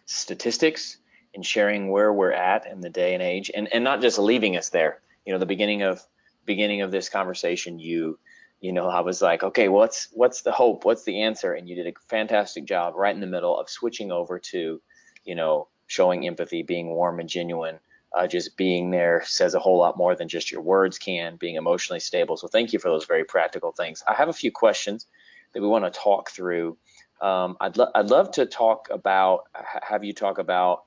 statistics 0.07 0.97
and 1.35 1.45
sharing 1.45 1.91
where 1.91 2.11
we're 2.15 2.33
at 2.33 2.67
in 2.67 2.81
the 2.81 2.89
day 2.89 3.13
and 3.13 3.23
age, 3.23 3.51
and 3.55 3.69
and 3.71 3.85
not 3.85 4.01
just 4.01 4.19
leaving 4.19 4.57
us 4.57 4.71
there. 4.71 5.03
You 5.27 5.35
know, 5.35 5.39
the 5.39 5.45
beginning 5.45 5.83
of 5.83 6.03
beginning 6.47 6.81
of 6.81 6.91
this 6.91 7.11
conversation, 7.11 7.79
you 7.79 8.19
you 8.61 8.73
know, 8.73 8.89
I 8.89 9.01
was 9.01 9.23
like, 9.23 9.43
okay, 9.43 9.69
what's 9.69 10.09
what's 10.13 10.43
the 10.43 10.53
hope? 10.53 10.85
What's 10.85 11.05
the 11.05 11.23
answer? 11.23 11.55
And 11.55 11.69
you 11.69 11.75
did 11.75 11.87
a 11.87 11.93
fantastic 12.09 12.67
job 12.67 12.95
right 12.95 13.15
in 13.15 13.21
the 13.21 13.27
middle 13.27 13.59
of 13.59 13.71
switching 13.71 14.13
over 14.13 14.39
to, 14.39 14.81
you 15.25 15.35
know, 15.35 15.69
showing 15.87 16.27
empathy, 16.27 16.63
being 16.63 16.89
warm 16.89 17.21
and 17.21 17.29
genuine, 17.29 17.79
uh, 18.17 18.27
just 18.27 18.57
being 18.57 18.91
there 18.91 19.23
says 19.25 19.55
a 19.55 19.59
whole 19.59 19.79
lot 19.79 19.97
more 19.97 20.15
than 20.15 20.29
just 20.29 20.53
your 20.53 20.61
words 20.61 20.99
can, 20.99 21.37
being 21.37 21.57
emotionally 21.57 22.01
stable. 22.01 22.37
So 22.37 22.49
thank 22.49 22.73
you 22.73 22.79
for 22.79 22.91
those 22.91 23.07
very 23.07 23.25
practical 23.25 23.73
things. 23.73 24.03
I 24.07 24.15
have 24.15 24.29
a 24.29 24.33
few 24.33 24.53
questions 24.53 25.07
that 25.53 25.63
we 25.63 25.69
want 25.69 25.85
to 25.85 25.91
talk 25.91 26.31
through. 26.31 26.77
Um, 27.21 27.57
I'd, 27.61 27.77
lo- 27.77 27.91
I'd 27.95 28.11
love 28.11 28.31
to 28.33 28.47
talk 28.47 28.89
about, 28.91 29.45
have 29.83 30.05
you 30.05 30.13
talk 30.13 30.39
about 30.39 30.85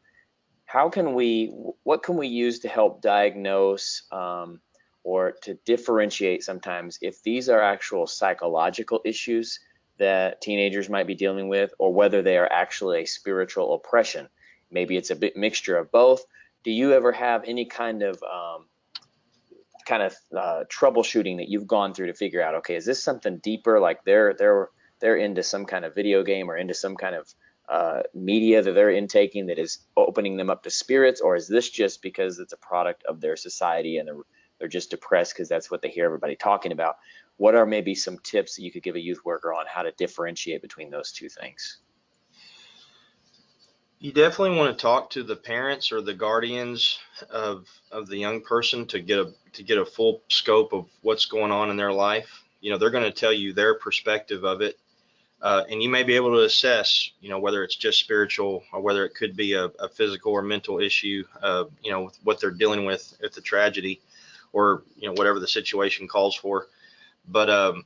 how 0.65 0.89
can 0.89 1.13
we, 1.15 1.53
what 1.83 2.03
can 2.03 2.17
we 2.17 2.27
use 2.27 2.59
to 2.59 2.69
help 2.69 3.01
diagnose 3.01 4.03
um, 4.11 4.61
or 5.03 5.33
to 5.43 5.55
differentiate 5.65 6.43
sometimes 6.43 6.97
if 7.01 7.21
these 7.23 7.49
are 7.49 7.61
actual 7.61 8.07
psychological 8.07 9.01
issues 9.05 9.59
that 9.97 10.41
teenagers 10.41 10.89
might 10.89 11.07
be 11.07 11.15
dealing 11.15 11.49
with 11.49 11.73
or 11.77 11.93
whether 11.93 12.21
they 12.21 12.37
are 12.37 12.51
actually 12.51 13.01
a 13.01 13.05
spiritual 13.05 13.73
oppression. 13.73 14.27
Maybe 14.71 14.97
it's 14.97 15.11
a 15.11 15.15
bit 15.15 15.37
mixture 15.37 15.77
of 15.77 15.91
both. 15.91 16.25
Do 16.63 16.71
you 16.71 16.93
ever 16.93 17.11
have 17.11 17.43
any 17.45 17.65
kind 17.65 18.01
of 18.01 18.21
um, 18.23 18.65
kind 19.85 20.03
of 20.03 20.15
uh, 20.35 20.63
troubleshooting 20.69 21.37
that 21.37 21.49
you've 21.49 21.67
gone 21.67 21.93
through 21.93 22.07
to 22.07 22.13
figure 22.13 22.41
out 22.41 22.55
okay 22.55 22.75
is 22.75 22.85
this 22.85 23.03
something 23.03 23.37
deeper? 23.37 23.79
Like 23.79 24.03
they're 24.03 24.33
they're 24.33 24.69
they're 24.99 25.17
into 25.17 25.43
some 25.43 25.65
kind 25.65 25.85
of 25.85 25.93
video 25.93 26.23
game 26.23 26.49
or 26.49 26.57
into 26.57 26.73
some 26.73 26.95
kind 26.95 27.15
of 27.15 27.33
uh, 27.69 28.01
media 28.13 28.61
that 28.61 28.73
they're 28.73 28.91
intaking 28.91 29.47
that 29.47 29.59
is 29.59 29.79
opening 29.95 30.37
them 30.37 30.49
up 30.49 30.63
to 30.63 30.69
spirits? 30.69 31.21
Or 31.21 31.35
is 31.35 31.47
this 31.47 31.69
just 31.69 32.01
because 32.01 32.39
it's 32.39 32.53
a 32.53 32.57
product 32.57 33.03
of 33.07 33.21
their 33.21 33.35
society 33.35 33.97
and 33.97 34.07
they're 34.07 34.15
they're 34.59 34.67
just 34.67 34.91
depressed 34.91 35.33
because 35.33 35.49
that's 35.49 35.69
what 35.69 35.81
they 35.81 35.89
hear 35.89 36.05
everybody 36.05 36.35
talking 36.35 36.71
about 36.71 36.97
what 37.37 37.55
are 37.55 37.65
maybe 37.65 37.95
some 37.95 38.17
tips 38.19 38.55
that 38.55 38.63
you 38.63 38.71
could 38.71 38.83
give 38.83 38.95
a 38.95 38.99
youth 38.99 39.25
worker 39.25 39.53
on 39.53 39.65
how 39.67 39.81
to 39.81 39.91
differentiate 39.93 40.61
between 40.61 40.89
those 40.89 41.11
two 41.11 41.29
things 41.29 41.79
you 44.03 44.11
definitely 44.11 44.57
want 44.57 44.77
to 44.77 44.81
talk 44.81 45.11
to 45.11 45.23
the 45.23 45.35
parents 45.37 45.93
or 45.93 46.01
the 46.01 46.13
guardians 46.13 46.99
of 47.29 47.69
of 47.89 48.07
the 48.07 48.17
young 48.17 48.41
person 48.41 48.85
to 48.87 48.99
get 48.99 49.17
a 49.17 49.31
to 49.53 49.63
get 49.63 49.77
a 49.77 49.85
full 49.85 50.21
scope 50.27 50.73
of 50.73 50.87
what's 51.03 51.25
going 51.25 51.53
on 51.53 51.69
in 51.69 51.77
their 51.77 51.93
life. 51.93 52.43
You 52.59 52.71
know, 52.71 52.77
they're 52.77 52.89
going 52.89 53.05
to 53.05 53.11
tell 53.11 53.31
you 53.31 53.53
their 53.53 53.75
perspective 53.75 54.43
of 54.43 54.59
it, 54.59 54.77
uh, 55.41 55.63
and 55.69 55.81
you 55.81 55.87
may 55.87 56.03
be 56.03 56.17
able 56.17 56.31
to 56.31 56.43
assess, 56.43 57.11
you 57.21 57.29
know, 57.29 57.39
whether 57.39 57.63
it's 57.63 57.77
just 57.77 57.97
spiritual 57.97 58.65
or 58.73 58.81
whether 58.81 59.05
it 59.05 59.15
could 59.15 59.37
be 59.37 59.53
a, 59.53 59.67
a 59.79 59.87
physical 59.87 60.33
or 60.33 60.41
mental 60.41 60.81
issue. 60.81 61.23
Uh, 61.41 61.63
you 61.81 61.89
know, 61.89 62.11
what 62.25 62.41
they're 62.41 62.51
dealing 62.51 62.83
with 62.83 63.17
at 63.23 63.31
the 63.31 63.41
tragedy, 63.41 64.01
or 64.53 64.83
you 64.95 65.07
know, 65.07 65.13
whatever 65.13 65.39
the 65.39 65.47
situation 65.47 66.07
calls 66.07 66.35
for. 66.35 66.67
But 67.27 67.49
um, 67.49 67.85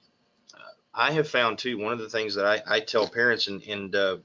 I 0.93 1.12
have 1.12 1.27
found 1.27 1.58
too 1.58 1.77
one 1.77 1.93
of 1.93 1.99
the 1.99 2.10
things 2.10 2.36
that 2.36 2.45
I, 2.45 2.62
I 2.67 2.80
tell 2.82 3.08
parents 3.08 3.47
and 3.47 3.63
and 3.63 3.95
uh, 3.95 4.17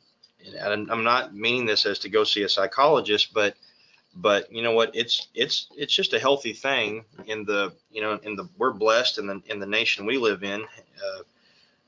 and 0.60 0.90
I'm 0.90 1.04
not 1.04 1.34
meaning 1.34 1.66
this 1.66 1.86
as 1.86 2.00
to 2.00 2.08
go 2.08 2.24
see 2.24 2.42
a 2.42 2.48
psychologist, 2.48 3.32
but 3.32 3.54
but 4.14 4.52
you 4.52 4.62
know 4.62 4.72
what 4.72 4.90
it's 4.94 5.28
it's 5.34 5.68
it's 5.76 5.94
just 5.94 6.12
a 6.12 6.18
healthy 6.18 6.52
thing 6.52 7.04
in 7.26 7.44
the 7.44 7.72
you 7.90 8.02
know 8.02 8.18
in 8.22 8.36
the 8.36 8.48
we're 8.58 8.72
blessed 8.72 9.18
in 9.18 9.26
the 9.26 9.42
in 9.46 9.58
the 9.58 9.66
nation 9.66 10.04
we 10.04 10.18
live 10.18 10.42
in 10.42 10.62
uh, 10.62 11.22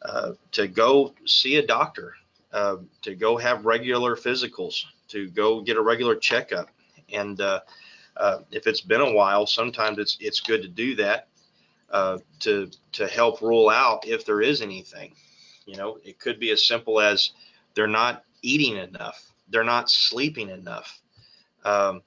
uh, 0.07 0.33
to 0.53 0.67
go 0.67 1.15
see 1.27 1.57
a 1.57 1.67
doctor 1.67 2.15
uh, 2.53 2.77
to 3.03 3.15
go 3.15 3.37
have 3.37 3.67
regular 3.67 4.17
physicals 4.17 4.85
to 5.09 5.29
go 5.31 5.61
get 5.61 5.77
a 5.77 5.83
regular 5.83 6.15
checkup 6.15 6.69
and 7.13 7.41
uh, 8.17 8.39
if 8.51 8.67
it's 8.67 8.81
been 8.81 9.01
a 9.01 9.13
while 9.13 9.47
sometimes 9.47 9.99
it's 9.99 10.17
it's 10.21 10.41
good 10.41 10.63
to 10.63 10.69
do 10.69 10.97
that 10.97 11.29
uh, 11.91 12.19
to 12.41 12.71
to 12.93 13.07
help 13.07 13.41
rule 13.41 13.69
out 13.69 14.07
if 14.07 14.25
there 14.25 14.41
is 14.41 14.61
anything 14.61 15.15
you 15.67 15.77
know 15.77 15.99
it 16.05 16.19
could 16.19 16.39
be 16.39 16.51
as 16.51 16.67
simple 16.67 17.01
as 17.01 17.33
they're 17.75 17.87
not 17.87 18.25
eating 18.43 18.77
enough. 18.77 19.33
They're 19.49 19.65
not 19.65 19.91
sleeping 19.91 20.49
enough. 20.49 21.01
Um, 21.65 22.03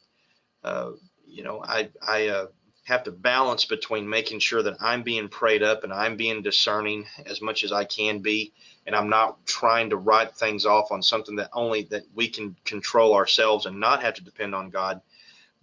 uh, 0.63 0.91
you 1.25 1.43
know, 1.43 1.61
I 1.63 1.89
I 2.01 2.27
uh, 2.27 2.47
have 2.85 3.03
to 3.03 3.11
balance 3.11 3.65
between 3.65 4.09
making 4.09 4.39
sure 4.39 4.63
that 4.63 4.77
I'm 4.79 5.03
being 5.03 5.29
prayed 5.29 5.63
up 5.63 5.83
and 5.83 5.93
I'm 5.93 6.15
being 6.15 6.41
discerning 6.41 7.05
as 7.25 7.41
much 7.41 7.63
as 7.63 7.71
I 7.71 7.83
can 7.83 8.19
be, 8.19 8.53
and 8.85 8.95
I'm 8.95 9.09
not 9.09 9.45
trying 9.45 9.89
to 9.89 9.97
write 9.97 10.35
things 10.35 10.65
off 10.65 10.91
on 10.91 11.03
something 11.03 11.35
that 11.35 11.49
only 11.53 11.83
that 11.83 12.03
we 12.15 12.29
can 12.29 12.55
control 12.65 13.13
ourselves 13.13 13.65
and 13.65 13.79
not 13.79 14.03
have 14.03 14.15
to 14.15 14.23
depend 14.23 14.55
on 14.55 14.69
God. 14.69 15.01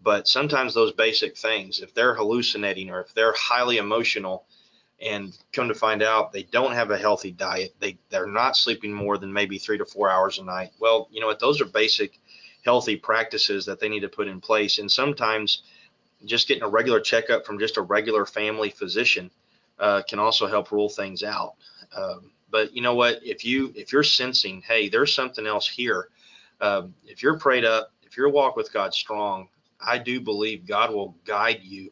But 0.05 0.29
sometimes 0.29 0.75
those 0.75 0.93
basic 0.93 1.37
things, 1.37 1.81
if 1.81 1.95
they're 1.95 2.15
hallucinating 2.15 2.91
or 2.91 3.01
if 3.01 3.15
they're 3.15 3.35
highly 3.35 3.79
emotional, 3.79 4.45
and 5.03 5.37
come 5.53 5.67
to 5.67 5.75
find 5.75 6.03
out 6.03 6.33
they 6.33 6.45
don't 6.45 6.73
have 6.73 6.93
a 6.93 6.97
healthy 6.97 7.33
diet 7.33 7.75
they 7.81 7.99
they're 8.11 8.29
not 8.29 8.57
sleeping 8.57 8.93
more 8.93 9.19
than 9.19 9.33
maybe 9.33 9.59
three 9.59 9.77
to 9.77 9.85
four 9.85 10.09
hours 10.09 10.39
a 10.39 10.45
night 10.45 10.71
well 10.79 11.09
you 11.11 11.21
know 11.21 11.27
what 11.27 11.41
those 11.41 11.61
are 11.61 11.65
basic 11.65 12.21
healthy 12.65 12.97
practices 12.97 13.67
that 13.67 13.79
they 13.79 13.89
need 13.89 14.01
to 14.01 14.09
put 14.09 14.29
in 14.29 14.41
place. 14.41 14.79
And 14.79 14.91
sometimes 14.91 15.63
just 16.25 16.49
getting 16.49 16.63
a 16.63 16.69
regular 16.69 17.01
checkup 17.01 17.45
from 17.45 17.59
just 17.59 17.77
a 17.77 17.83
regular 17.83 18.25
family 18.25 18.71
physician 18.71 19.31
uh, 19.79 20.03
can 20.09 20.19
also 20.19 20.47
help 20.47 20.73
rule 20.73 20.89
things 20.89 21.23
out. 21.23 21.55
Um, 21.95 22.31
but 22.51 22.75
you 22.75 22.83
know 22.83 22.95
what 22.95 23.21
if 23.23 23.45
you 23.45 23.73
if 23.75 23.93
you're 23.93 24.05
sensing 24.05 24.63
hey 24.63 24.89
there's 24.89 25.13
something 25.13 25.45
else 25.45 25.69
here 25.69 26.09
um, 26.61 26.95
if 27.05 27.21
you're 27.23 27.39
prayed 27.39 27.65
up 27.65 27.91
if 28.05 28.17
your 28.17 28.29
walk 28.29 28.55
with 28.55 28.73
god 28.73 28.95
strong 28.95 29.49
i 29.81 29.99
do 29.99 30.21
believe 30.21 30.67
god 30.67 30.93
will 30.93 31.17
guide 31.25 31.61
you 31.63 31.91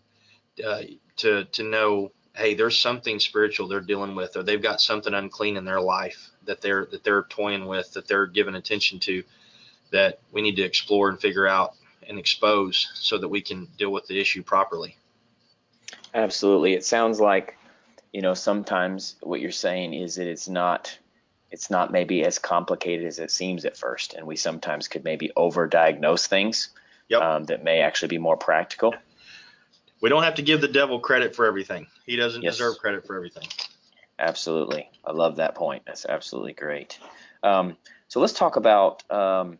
uh, 0.67 0.83
to 1.17 1.45
to 1.47 1.63
know 1.63 2.11
hey, 2.35 2.55
there's 2.55 2.79
something 2.79 3.19
spiritual 3.19 3.69
they're 3.69 3.81
dealing 3.81 4.15
with, 4.15 4.37
or 4.37 4.43
they've 4.43 4.63
got 4.63 4.81
something 4.81 5.13
unclean 5.13 5.57
in 5.57 5.65
their 5.65 5.81
life 5.81 6.31
that 6.45 6.61
they're 6.61 6.87
that 6.87 7.05
they're 7.05 7.25
toying 7.25 7.67
with, 7.67 7.93
that 7.93 8.09
they're 8.09 8.27
giving 8.27 8.55
attention 8.55 8.99
to, 9.01 9.23
that 9.91 10.21
we 10.33 10.43
need 10.43 10.57
to 10.57 10.63
explore 10.63 11.09
and 11.09 11.21
figure 11.21 11.47
out 11.47 11.75
and 12.09 12.19
expose 12.19 12.91
so 12.95 13.19
that 13.19 13.29
we 13.29 13.41
can 13.41 13.69
deal 13.79 13.93
with 13.93 14.07
the 14.07 14.21
issue 14.21 14.43
properly. 14.43 14.97
Absolutely. 16.15 16.75
It 16.75 16.85
sounds 16.85 17.21
like, 17.21 17.57
you 18.13 18.23
know, 18.23 18.35
sometimes 18.35 19.17
what 19.23 19.41
you're 19.41 19.51
saying 19.51 19.95
is 19.95 20.17
that 20.17 20.27
it's 20.27 20.49
not 20.49 20.99
it's 21.51 21.71
not 21.71 21.93
maybe 21.93 22.25
as 22.25 22.39
complicated 22.39 23.07
as 23.07 23.19
it 23.19 23.31
seems 23.31 23.67
at 23.67 23.77
first, 23.77 24.15
and 24.15 24.27
we 24.27 24.37
sometimes 24.37 24.89
could 24.89 25.05
maybe 25.05 25.31
over 25.37 25.67
diagnose 25.67 26.27
things 26.27 26.71
yep. 27.13 27.23
um, 27.23 27.45
that 27.45 27.63
may 27.63 27.81
actually 27.81 28.09
be 28.09 28.19
more 28.19 28.37
practical 28.37 28.95
we 30.03 30.09
don't 30.09 30.25
have 30.25 30.35
to 30.35 30.43
give 30.43 30.61
the 30.61 30.69
devil 30.69 30.99
credit 31.01 31.35
for 31.35 31.47
everything. 31.47 31.87
He 32.05 32.17
doesn't 32.17 32.43
yes. 32.43 32.55
deserve 32.55 32.79
credit 32.79 33.07
for 33.07 33.17
everything. 33.17 33.47
Absolutely. 34.19 34.91
I 35.05 35.13
love 35.13 35.37
that 35.37 35.55
point. 35.55 35.85
That's 35.87 36.05
absolutely 36.05 36.53
great. 36.53 36.99
Um, 37.43 37.77
so 38.09 38.21
let's 38.21 38.33
talk 38.33 38.57
about 38.57 39.09
um, 39.11 39.59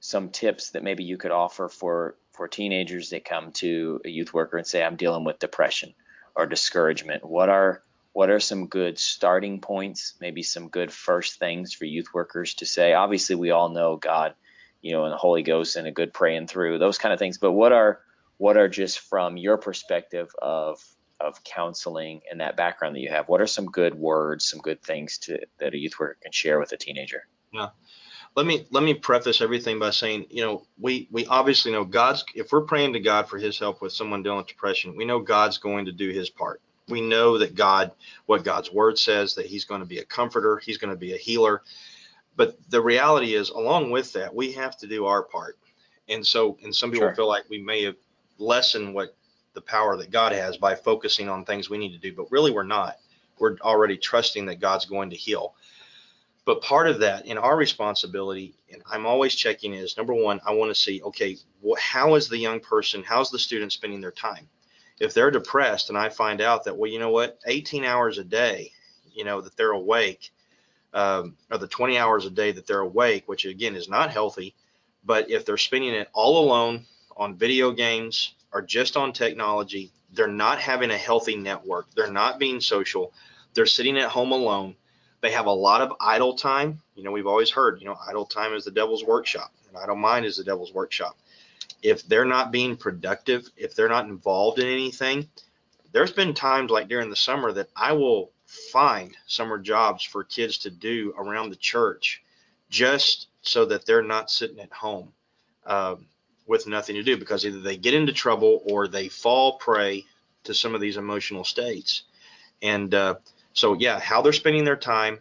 some 0.00 0.30
tips 0.30 0.70
that 0.70 0.82
maybe 0.82 1.04
you 1.04 1.18
could 1.18 1.30
offer 1.30 1.68
for, 1.68 2.16
for 2.32 2.48
teenagers 2.48 3.10
that 3.10 3.26
come 3.26 3.52
to 3.52 4.00
a 4.04 4.08
youth 4.08 4.32
worker 4.32 4.56
and 4.56 4.66
say, 4.66 4.82
I'm 4.82 4.96
dealing 4.96 5.24
with 5.24 5.38
depression 5.38 5.94
or 6.34 6.46
discouragement. 6.46 7.24
What 7.24 7.48
are 7.48 7.82
what 8.14 8.30
are 8.30 8.40
some 8.40 8.66
good 8.66 8.98
starting 8.98 9.60
points, 9.60 10.14
maybe 10.20 10.42
some 10.42 10.70
good 10.70 10.90
first 10.90 11.38
things 11.38 11.72
for 11.72 11.84
youth 11.84 12.08
workers 12.12 12.54
to 12.54 12.66
say? 12.66 12.94
Obviously, 12.94 13.36
we 13.36 13.50
all 13.50 13.68
know 13.68 13.96
God, 13.96 14.34
you 14.80 14.92
know, 14.92 15.04
and 15.04 15.12
the 15.12 15.18
Holy 15.18 15.42
Ghost 15.42 15.76
and 15.76 15.86
a 15.86 15.92
good 15.92 16.12
praying 16.12 16.46
through, 16.46 16.78
those 16.78 16.98
kind 16.98 17.12
of 17.12 17.18
things. 17.18 17.38
But 17.38 17.52
what 17.52 17.72
are 17.72 18.00
what 18.36 18.56
are 18.56 18.68
just 18.68 19.00
from 19.00 19.36
your 19.36 19.58
perspective 19.58 20.30
of 20.40 20.82
of 21.20 21.42
counseling 21.42 22.20
and 22.30 22.40
that 22.40 22.56
background 22.56 22.94
that 22.94 23.00
you 23.00 23.08
have 23.08 23.28
what 23.28 23.40
are 23.40 23.46
some 23.46 23.66
good 23.66 23.92
words 23.92 24.44
some 24.44 24.60
good 24.60 24.80
things 24.80 25.18
to 25.18 25.36
that 25.58 25.74
a 25.74 25.76
youth 25.76 25.98
worker 25.98 26.16
can 26.22 26.32
share 26.32 26.58
with 26.58 26.72
a 26.72 26.76
teenager? 26.76 27.26
Yeah. 27.52 27.70
Let 28.36 28.46
me 28.46 28.66
let 28.70 28.84
me 28.84 28.94
preface 28.94 29.40
everything 29.40 29.78
by 29.78 29.90
saying 29.90 30.26
you 30.30 30.44
know 30.44 30.66
we 30.78 31.08
we 31.10 31.26
obviously 31.26 31.72
know 31.72 31.84
god's 31.84 32.24
if 32.34 32.52
we're 32.52 32.62
praying 32.62 32.92
to 32.92 33.00
god 33.00 33.28
for 33.28 33.38
his 33.38 33.58
help 33.58 33.82
with 33.82 33.92
someone 33.92 34.22
dealing 34.22 34.38
with 34.38 34.46
depression 34.46 34.96
we 34.96 35.04
know 35.04 35.18
god's 35.18 35.58
going 35.58 35.86
to 35.86 35.92
do 35.92 36.10
his 36.10 36.30
part. 36.30 36.60
We 36.88 37.00
know 37.00 37.38
that 37.38 37.54
god 37.54 37.90
what 38.26 38.44
god's 38.44 38.72
word 38.72 38.98
says 38.98 39.34
that 39.34 39.46
he's 39.46 39.64
going 39.64 39.80
to 39.80 39.86
be 39.86 39.98
a 39.98 40.04
comforter 40.04 40.58
he's 40.58 40.78
going 40.78 40.92
to 40.92 40.98
be 40.98 41.14
a 41.14 41.18
healer 41.18 41.62
but 42.38 42.56
the 42.70 42.80
reality 42.80 43.34
is 43.34 43.50
along 43.50 43.90
with 43.90 44.14
that 44.14 44.34
we 44.34 44.52
have 44.52 44.78
to 44.78 44.86
do 44.86 45.04
our 45.04 45.22
part 45.22 45.58
and 46.08 46.26
so 46.26 46.56
and 46.62 46.74
some 46.74 46.90
people 46.90 47.08
sure. 47.08 47.14
feel 47.14 47.28
like 47.28 47.44
we 47.50 47.60
may 47.60 47.82
have 47.82 47.96
lessened 48.38 48.94
what 48.94 49.14
the 49.58 49.60
power 49.62 49.96
that 49.96 50.10
God 50.10 50.32
has 50.32 50.56
by 50.56 50.74
focusing 50.74 51.28
on 51.28 51.44
things 51.44 51.68
we 51.68 51.78
need 51.78 51.92
to 51.92 51.98
do, 51.98 52.14
but 52.14 52.30
really 52.30 52.52
we're 52.52 52.62
not. 52.62 52.96
We're 53.38 53.56
already 53.58 53.96
trusting 53.96 54.46
that 54.46 54.60
God's 54.60 54.84
going 54.84 55.10
to 55.10 55.16
heal. 55.16 55.54
But 56.44 56.62
part 56.62 56.88
of 56.88 57.00
that 57.00 57.26
in 57.26 57.36
our 57.36 57.56
responsibility, 57.56 58.54
and 58.72 58.82
I'm 58.90 59.04
always 59.04 59.34
checking 59.34 59.74
is 59.74 59.96
number 59.96 60.14
one, 60.14 60.40
I 60.46 60.52
want 60.54 60.70
to 60.70 60.80
see, 60.80 61.02
okay, 61.02 61.36
wh- 61.66 61.78
how 61.78 62.14
is 62.14 62.28
the 62.28 62.38
young 62.38 62.60
person, 62.60 63.02
how's 63.02 63.30
the 63.30 63.38
student 63.38 63.72
spending 63.72 64.00
their 64.00 64.12
time? 64.12 64.48
If 64.98 65.12
they're 65.12 65.30
depressed 65.30 65.88
and 65.88 65.98
I 65.98 66.08
find 66.08 66.40
out 66.40 66.64
that, 66.64 66.76
well, 66.76 66.90
you 66.90 66.98
know 66.98 67.10
what, 67.10 67.38
18 67.46 67.84
hours 67.84 68.18
a 68.18 68.24
day, 68.24 68.72
you 69.12 69.24
know, 69.24 69.40
that 69.40 69.56
they're 69.56 69.72
awake, 69.72 70.30
um, 70.94 71.36
or 71.50 71.58
the 71.58 71.68
20 71.68 71.98
hours 71.98 72.26
a 72.26 72.30
day 72.30 72.52
that 72.52 72.66
they're 72.66 72.80
awake, 72.80 73.24
which 73.26 73.44
again 73.44 73.76
is 73.76 73.88
not 73.88 74.10
healthy, 74.10 74.54
but 75.04 75.30
if 75.30 75.44
they're 75.44 75.56
spending 75.56 75.94
it 75.94 76.08
all 76.12 76.44
alone 76.44 76.86
on 77.16 77.36
video 77.36 77.72
games 77.72 78.34
or 78.52 78.62
just 78.62 78.96
on 78.96 79.12
technology, 79.12 79.90
they're 80.12 80.26
not 80.26 80.58
having 80.58 80.90
a 80.90 80.96
healthy 80.96 81.36
network. 81.36 81.86
They're 81.94 82.10
not 82.10 82.38
being 82.38 82.60
social. 82.60 83.12
They're 83.54 83.66
sitting 83.66 83.98
at 83.98 84.10
home 84.10 84.32
alone. 84.32 84.76
They 85.20 85.32
have 85.32 85.46
a 85.46 85.52
lot 85.52 85.80
of 85.80 85.92
idle 86.00 86.34
time. 86.34 86.80
You 86.94 87.02
know, 87.04 87.12
we've 87.12 87.26
always 87.26 87.50
heard, 87.50 87.80
you 87.80 87.86
know, 87.86 87.98
idle 88.08 88.24
time 88.24 88.54
is 88.54 88.64
the 88.64 88.70
devil's 88.70 89.04
workshop, 89.04 89.52
and 89.68 89.76
idle 89.76 89.96
mind 89.96 90.26
is 90.26 90.36
the 90.36 90.44
devil's 90.44 90.72
workshop. 90.72 91.18
If 91.82 92.06
they're 92.06 92.24
not 92.24 92.52
being 92.52 92.76
productive, 92.76 93.48
if 93.56 93.74
they're 93.74 93.88
not 93.88 94.06
involved 94.06 94.58
in 94.58 94.66
anything, 94.66 95.28
there's 95.92 96.12
been 96.12 96.34
times 96.34 96.70
like 96.70 96.88
during 96.88 97.10
the 97.10 97.16
summer 97.16 97.52
that 97.52 97.68
I 97.74 97.92
will 97.92 98.30
find 98.48 99.14
summer 99.26 99.58
jobs 99.58 100.02
for 100.02 100.24
kids 100.24 100.58
to 100.58 100.70
do 100.70 101.14
around 101.18 101.50
the 101.50 101.56
church 101.56 102.22
just 102.70 103.28
so 103.42 103.66
that 103.66 103.84
they're 103.84 104.02
not 104.02 104.30
sitting 104.30 104.58
at 104.58 104.72
home 104.72 105.12
um, 105.66 106.06
with 106.46 106.66
nothing 106.66 106.96
to 106.96 107.02
do 107.02 107.18
because 107.18 107.44
either 107.44 107.60
they 107.60 107.76
get 107.76 107.92
into 107.92 108.12
trouble 108.12 108.62
or 108.64 108.88
they 108.88 109.08
fall 109.08 109.58
prey 109.58 110.04
to 110.44 110.54
some 110.54 110.74
of 110.74 110.80
these 110.80 110.96
emotional 110.96 111.44
states. 111.44 112.04
And 112.62 112.94
uh, 112.94 113.16
so, 113.52 113.74
yeah, 113.74 114.00
how 114.00 114.22
they're 114.22 114.32
spending 114.32 114.64
their 114.64 114.76
time, 114.76 115.18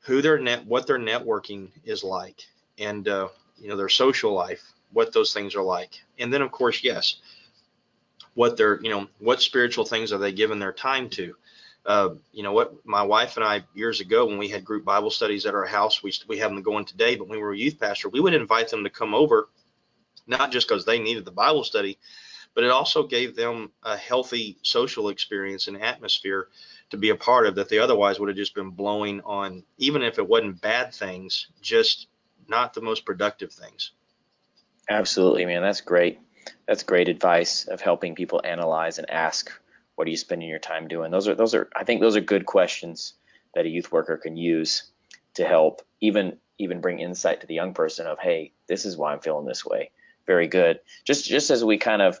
who 0.00 0.20
their 0.20 0.38
net, 0.38 0.66
what 0.66 0.88
their 0.88 0.98
networking 0.98 1.70
is 1.84 2.02
like, 2.02 2.44
and 2.78 3.06
uh, 3.06 3.28
you 3.58 3.68
know 3.68 3.76
their 3.76 3.88
social 3.88 4.32
life, 4.32 4.72
what 4.92 5.12
those 5.12 5.32
things 5.32 5.54
are 5.54 5.62
like, 5.62 6.00
and 6.18 6.32
then 6.32 6.42
of 6.42 6.50
course, 6.50 6.82
yes, 6.84 7.16
what 8.34 8.56
they're 8.56 8.80
you 8.82 8.90
know 8.90 9.08
what 9.18 9.40
spiritual 9.40 9.84
things 9.84 10.12
are 10.12 10.18
they 10.18 10.32
giving 10.32 10.58
their 10.58 10.72
time 10.72 11.08
to 11.10 11.34
uh, 11.86 12.10
you 12.32 12.42
know 12.42 12.52
what 12.52 12.84
my 12.84 13.02
wife 13.02 13.36
and 13.36 13.44
I 13.44 13.64
years 13.74 14.00
ago 14.00 14.26
when 14.26 14.38
we 14.38 14.48
had 14.48 14.64
group 14.64 14.84
Bible 14.84 15.10
studies 15.10 15.46
at 15.46 15.54
our 15.54 15.66
house, 15.66 16.02
we 16.02 16.12
we 16.26 16.38
have 16.38 16.50
them 16.50 16.62
going 16.62 16.84
today, 16.84 17.14
but 17.14 17.28
when 17.28 17.38
we 17.38 17.42
were 17.42 17.52
a 17.52 17.58
youth 17.58 17.78
pastor, 17.78 18.08
we 18.08 18.20
would 18.20 18.34
invite 18.34 18.68
them 18.68 18.84
to 18.84 18.90
come 18.90 19.14
over, 19.14 19.48
not 20.26 20.50
just 20.50 20.68
because 20.68 20.84
they 20.84 20.98
needed 20.98 21.24
the 21.24 21.30
Bible 21.30 21.62
study, 21.62 21.98
but 22.54 22.64
it 22.64 22.70
also 22.70 23.06
gave 23.06 23.36
them 23.36 23.70
a 23.84 23.96
healthy 23.96 24.58
social 24.62 25.10
experience 25.10 25.68
and 25.68 25.80
atmosphere 25.80 26.48
to 26.90 26.96
be 26.96 27.10
a 27.10 27.16
part 27.16 27.46
of 27.46 27.54
that 27.54 27.68
they 27.68 27.78
otherwise 27.78 28.18
would 28.18 28.28
have 28.28 28.36
just 28.36 28.54
been 28.54 28.70
blowing 28.70 29.20
on, 29.24 29.62
even 29.78 30.02
if 30.02 30.18
it 30.18 30.28
wasn't 30.28 30.60
bad 30.60 30.92
things, 30.92 31.46
just 31.60 32.08
not 32.48 32.74
the 32.74 32.80
most 32.80 33.04
productive 33.04 33.52
things. 33.52 33.92
Absolutely, 34.88 35.44
man. 35.46 35.62
That's 35.62 35.80
great. 35.80 36.18
That's 36.66 36.82
great 36.82 37.08
advice 37.08 37.66
of 37.66 37.80
helping 37.80 38.14
people 38.14 38.40
analyze 38.44 38.98
and 38.98 39.10
ask 39.10 39.52
what 39.96 40.06
are 40.06 40.10
you 40.10 40.16
spending 40.16 40.48
your 40.48 40.58
time 40.58 40.88
doing? 40.88 41.10
Those 41.10 41.26
are 41.26 41.34
those 41.34 41.54
are 41.54 41.68
I 41.74 41.84
think 41.84 42.00
those 42.00 42.16
are 42.16 42.20
good 42.20 42.46
questions 42.46 43.14
that 43.54 43.66
a 43.66 43.68
youth 43.68 43.90
worker 43.90 44.16
can 44.16 44.36
use 44.36 44.84
to 45.34 45.44
help 45.46 45.82
even 46.00 46.36
even 46.58 46.80
bring 46.80 47.00
insight 47.00 47.40
to 47.40 47.46
the 47.46 47.54
young 47.54 47.74
person 47.74 48.06
of 48.06 48.18
hey, 48.18 48.52
this 48.68 48.86
is 48.86 48.96
why 48.96 49.12
I'm 49.12 49.20
feeling 49.20 49.46
this 49.46 49.64
way. 49.64 49.90
Very 50.26 50.46
good. 50.46 50.80
Just 51.04 51.26
just 51.26 51.50
as 51.50 51.64
we 51.64 51.78
kind 51.78 52.02
of 52.02 52.20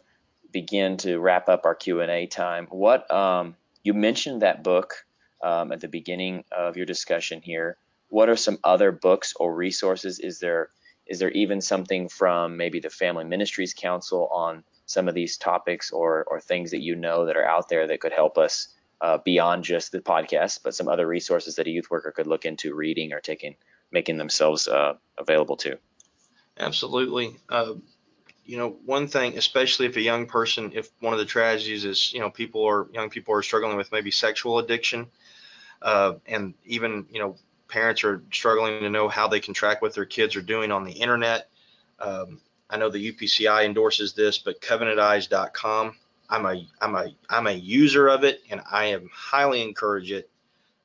begin 0.52 0.96
to 0.98 1.18
wrap 1.18 1.48
up 1.48 1.66
our 1.66 1.74
Q&A 1.74 2.26
time, 2.26 2.66
what 2.70 3.10
um, 3.12 3.56
you 3.82 3.92
mentioned 3.94 4.42
that 4.42 4.62
book 4.62 5.06
um, 5.42 5.72
at 5.72 5.80
the 5.80 5.88
beginning 5.88 6.44
of 6.50 6.76
your 6.76 6.86
discussion 6.86 7.40
here. 7.42 7.76
What 8.08 8.28
are 8.28 8.36
some 8.36 8.58
other 8.64 8.92
books 8.92 9.34
or 9.38 9.54
resources? 9.54 10.18
Is 10.18 10.38
there 10.38 10.70
is 11.06 11.20
there 11.20 11.30
even 11.30 11.60
something 11.60 12.08
from 12.08 12.56
maybe 12.56 12.80
the 12.80 12.90
Family 12.90 13.24
Ministries 13.24 13.74
Council 13.74 14.28
on 14.32 14.64
some 14.86 15.08
of 15.08 15.14
these 15.14 15.36
topics 15.36 15.90
or 15.90 16.24
or 16.24 16.40
things 16.40 16.70
that 16.70 16.80
you 16.80 16.94
know 16.94 17.26
that 17.26 17.36
are 17.36 17.46
out 17.46 17.68
there 17.68 17.86
that 17.86 18.00
could 18.00 18.12
help 18.12 18.38
us 18.38 18.68
uh, 19.00 19.18
beyond 19.18 19.64
just 19.64 19.92
the 19.92 20.00
podcast, 20.00 20.60
but 20.62 20.74
some 20.74 20.88
other 20.88 21.06
resources 21.06 21.56
that 21.56 21.66
a 21.66 21.70
youth 21.70 21.90
worker 21.90 22.12
could 22.12 22.26
look 22.26 22.44
into 22.44 22.74
reading 22.74 23.12
or 23.12 23.20
taking, 23.20 23.56
making 23.90 24.16
themselves 24.16 24.68
uh, 24.68 24.94
available 25.18 25.56
to. 25.56 25.78
Absolutely. 26.58 27.36
Uh, 27.48 27.74
you 28.46 28.56
know, 28.56 28.76
one 28.86 29.08
thing, 29.08 29.36
especially 29.36 29.86
if 29.86 29.96
a 29.96 30.00
young 30.00 30.26
person, 30.26 30.72
if 30.74 30.88
one 31.00 31.12
of 31.12 31.18
the 31.18 31.24
tragedies 31.26 31.84
is, 31.84 32.12
you 32.12 32.20
know, 32.20 32.30
people 32.30 32.62
or 32.62 32.88
young 32.92 33.10
people 33.10 33.34
are 33.34 33.42
struggling 33.42 33.76
with 33.76 33.92
maybe 33.92 34.10
sexual 34.10 34.58
addiction, 34.58 35.08
uh, 35.82 36.14
and 36.26 36.54
even 36.64 37.06
you 37.10 37.18
know, 37.18 37.36
parents 37.68 38.04
are 38.04 38.22
struggling 38.32 38.80
to 38.80 38.88
know 38.88 39.08
how 39.08 39.28
they 39.28 39.40
can 39.40 39.52
track 39.52 39.82
what 39.82 39.94
their 39.94 40.06
kids 40.06 40.36
are 40.36 40.42
doing 40.42 40.70
on 40.70 40.84
the 40.84 40.92
internet. 40.92 41.50
Um, 41.98 42.40
I 42.68 42.76
know 42.76 42.90
the 42.90 43.12
UPCI 43.12 43.64
endorses 43.64 44.12
this, 44.12 44.38
but 44.38 44.60
covenanteyes.com. 44.60 45.96
I'm 46.28 46.46
a 46.46 46.66
I'm 46.80 46.94
a 46.96 47.06
I'm 47.30 47.46
a 47.46 47.52
user 47.52 48.08
of 48.08 48.24
it, 48.24 48.42
and 48.50 48.60
I 48.70 48.86
am 48.86 49.08
highly 49.12 49.62
encourage 49.62 50.10
it 50.10 50.28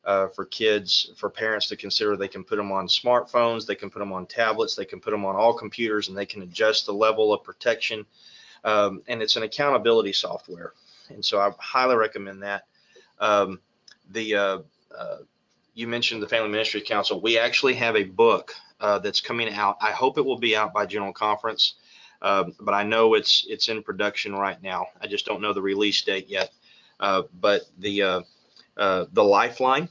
uh, 0.06 0.28
for 0.28 0.46
kids, 0.46 1.12
for 1.18 1.30
parents 1.30 1.68
to 1.68 1.76
consider. 1.76 2.16
They 2.16 2.28
can 2.28 2.44
put 2.44 2.58
them 2.58 2.72
on 2.72 2.88
smartphones, 2.88 3.66
they 3.66 3.76
can 3.76 3.90
put 3.90 4.00
them 4.00 4.14
on 4.14 4.28
tablets, 4.28 4.76
they 4.76 4.86
can 4.86 5.00
put 5.00 5.12
them 5.12 5.26
on 5.26 5.36
all 5.36 5.54
computers, 5.54 6.08
and 6.08 6.18
they 6.18 6.26
can 6.26 6.44
adjust 6.44 6.86
the 6.86 6.94
level 6.94 7.34
of 7.34 7.44
protection. 7.44 8.06
Um, 8.64 9.02
and 9.08 9.22
it's 9.24 9.36
an 9.36 9.44
accountability 9.44 10.14
software, 10.14 10.74
and 11.10 11.26
so 11.26 11.40
I 11.40 11.52
highly 11.58 11.96
recommend 11.96 12.44
that. 12.44 12.66
Um, 13.20 13.60
the 14.12 14.36
uh, 14.36 14.60
uh, 14.96 15.18
you 15.74 15.88
mentioned 15.88 16.22
the 16.22 16.28
Family 16.28 16.50
Ministry 16.50 16.82
Council. 16.82 17.20
We 17.20 17.40
actually 17.40 17.76
have 17.76 17.96
a 17.96 18.04
book 18.04 18.54
uh, 18.82 19.00
that's 19.00 19.22
coming 19.22 19.54
out. 19.54 19.78
I 19.80 19.92
hope 19.92 20.18
it 20.18 20.26
will 20.26 20.40
be 20.40 20.56
out 20.56 20.74
by 20.74 20.86
General 20.86 21.14
Conference, 21.14 21.76
um, 22.22 22.54
but 22.60 22.74
I 22.74 22.84
know 22.84 23.14
it's 23.14 23.46
it's 23.48 23.70
in 23.70 23.84
production 23.84 24.34
right 24.34 24.62
now. 24.62 24.88
I 25.00 25.08
just 25.08 25.26
don't 25.26 25.42
know 25.42 25.54
the 25.54 25.62
release 25.62 26.02
date 26.02 26.28
yet. 26.28 26.52
Uh, 27.00 27.24
but 27.40 27.62
the 27.80 28.02
uh, 28.02 28.22
uh 28.78 29.06
the 29.14 29.24
Lifeline, 29.24 29.90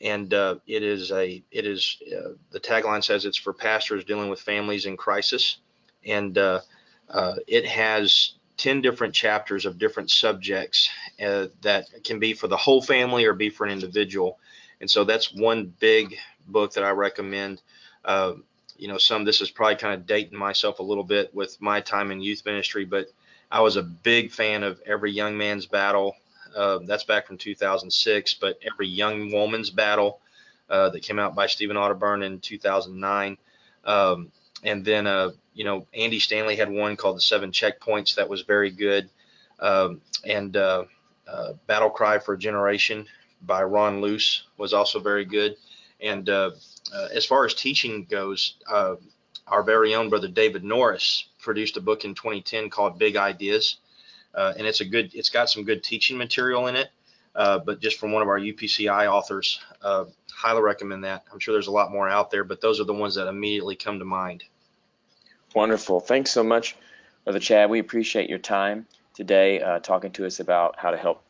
and 0.00 0.32
uh, 0.32 0.56
it 0.66 0.82
is 0.82 1.10
a 1.10 1.42
it 1.50 1.66
is 1.66 1.98
uh, 2.16 2.30
the 2.50 2.60
tagline 2.60 3.02
says 3.02 3.24
it's 3.24 3.36
for 3.36 3.52
pastors 3.52 4.04
dealing 4.04 4.30
with 4.30 4.40
families 4.40 4.86
in 4.86 4.96
crisis, 4.96 5.58
and 6.04 6.38
it 7.46 7.66
has 7.66 8.36
10 8.56 8.80
different 8.80 9.14
chapters 9.14 9.66
of 9.66 9.78
different 9.78 10.10
subjects 10.10 10.88
uh, 11.22 11.46
that 11.62 11.86
can 12.04 12.18
be 12.18 12.32
for 12.32 12.48
the 12.48 12.56
whole 12.56 12.80
family 12.80 13.24
or 13.24 13.34
be 13.34 13.50
for 13.50 13.66
an 13.66 13.72
individual. 13.72 14.38
And 14.80 14.90
so 14.90 15.04
that's 15.04 15.32
one 15.32 15.72
big 15.78 16.16
book 16.46 16.72
that 16.72 16.84
I 16.84 16.90
recommend. 16.90 17.62
Uh, 18.06 18.34
you 18.78 18.88
know, 18.88 18.98
some 18.98 19.24
this 19.24 19.40
is 19.40 19.50
probably 19.50 19.76
kind 19.76 19.94
of 19.94 20.06
dating 20.06 20.38
myself 20.38 20.78
a 20.78 20.82
little 20.82 21.04
bit 21.04 21.34
with 21.34 21.60
my 21.60 21.80
time 21.80 22.10
in 22.10 22.20
youth 22.22 22.44
ministry, 22.46 22.84
but 22.84 23.08
I 23.50 23.60
was 23.60 23.76
a 23.76 23.82
big 23.82 24.32
fan 24.32 24.62
of 24.62 24.80
Every 24.86 25.12
Young 25.12 25.36
Man's 25.36 25.66
Battle. 25.66 26.16
Uh, 26.54 26.78
that's 26.84 27.04
back 27.04 27.26
from 27.26 27.36
2006, 27.38 28.34
but 28.34 28.58
Every 28.62 28.88
Young 28.88 29.32
Woman's 29.32 29.70
Battle 29.70 30.20
uh, 30.68 30.90
that 30.90 31.02
came 31.02 31.18
out 31.18 31.34
by 31.34 31.46
Stephen 31.46 31.76
Arterburn 31.76 32.24
in 32.24 32.40
2009. 32.40 33.36
Um, 33.84 34.32
and 34.62 34.84
then, 34.84 35.06
uh, 35.06 35.30
you 35.54 35.64
know, 35.64 35.86
Andy 35.94 36.18
Stanley 36.18 36.56
had 36.56 36.70
one 36.70 36.96
called 36.96 37.16
The 37.16 37.20
Seven 37.20 37.52
Checkpoints 37.52 38.16
that 38.16 38.28
was 38.28 38.42
very 38.42 38.70
good. 38.70 39.08
Um, 39.60 40.00
and 40.24 40.56
uh, 40.56 40.84
uh, 41.28 41.52
Battle 41.66 41.90
Cry 41.90 42.18
for 42.18 42.34
a 42.34 42.38
Generation 42.38 43.06
by 43.42 43.62
Ron 43.62 44.00
Luce 44.00 44.44
was 44.56 44.72
also 44.72 44.98
very 44.98 45.24
good. 45.24 45.56
And 46.00 46.28
uh, 46.94 47.08
as 47.12 47.24
far 47.24 47.44
as 47.44 47.54
teaching 47.54 48.04
goes, 48.04 48.56
uh, 48.70 48.96
our 49.46 49.62
very 49.62 49.94
own 49.94 50.08
brother 50.08 50.28
David 50.28 50.64
Norris 50.64 51.28
produced 51.40 51.76
a 51.76 51.80
book 51.80 52.04
in 52.04 52.14
2010 52.14 52.70
called 52.70 52.98
Big 52.98 53.16
Ideas, 53.16 53.76
uh, 54.34 54.54
and 54.56 54.66
it's 54.66 54.80
a 54.80 54.84
good. 54.84 55.14
It's 55.14 55.30
got 55.30 55.48
some 55.48 55.64
good 55.64 55.82
teaching 55.82 56.18
material 56.18 56.66
in 56.66 56.76
it, 56.76 56.88
uh, 57.34 57.58
but 57.60 57.80
just 57.80 57.98
from 57.98 58.12
one 58.12 58.22
of 58.22 58.28
our 58.28 58.38
UPCI 58.38 59.10
authors. 59.10 59.60
Uh, 59.80 60.06
highly 60.32 60.62
recommend 60.62 61.04
that. 61.04 61.24
I'm 61.32 61.38
sure 61.38 61.54
there's 61.54 61.68
a 61.68 61.72
lot 61.72 61.90
more 61.90 62.08
out 62.08 62.30
there, 62.30 62.44
but 62.44 62.60
those 62.60 62.80
are 62.80 62.84
the 62.84 62.94
ones 62.94 63.14
that 63.14 63.28
immediately 63.28 63.76
come 63.76 63.98
to 63.98 64.04
mind. 64.04 64.44
Wonderful. 65.54 66.00
Thanks 66.00 66.30
so 66.30 66.42
much, 66.42 66.76
Brother 67.24 67.38
Chad. 67.38 67.70
We 67.70 67.78
appreciate 67.78 68.28
your 68.28 68.38
time 68.38 68.86
today 69.14 69.60
uh, 69.60 69.78
talking 69.78 70.12
to 70.12 70.26
us 70.26 70.40
about 70.40 70.78
how 70.78 70.90
to 70.90 70.96
help 70.96 71.22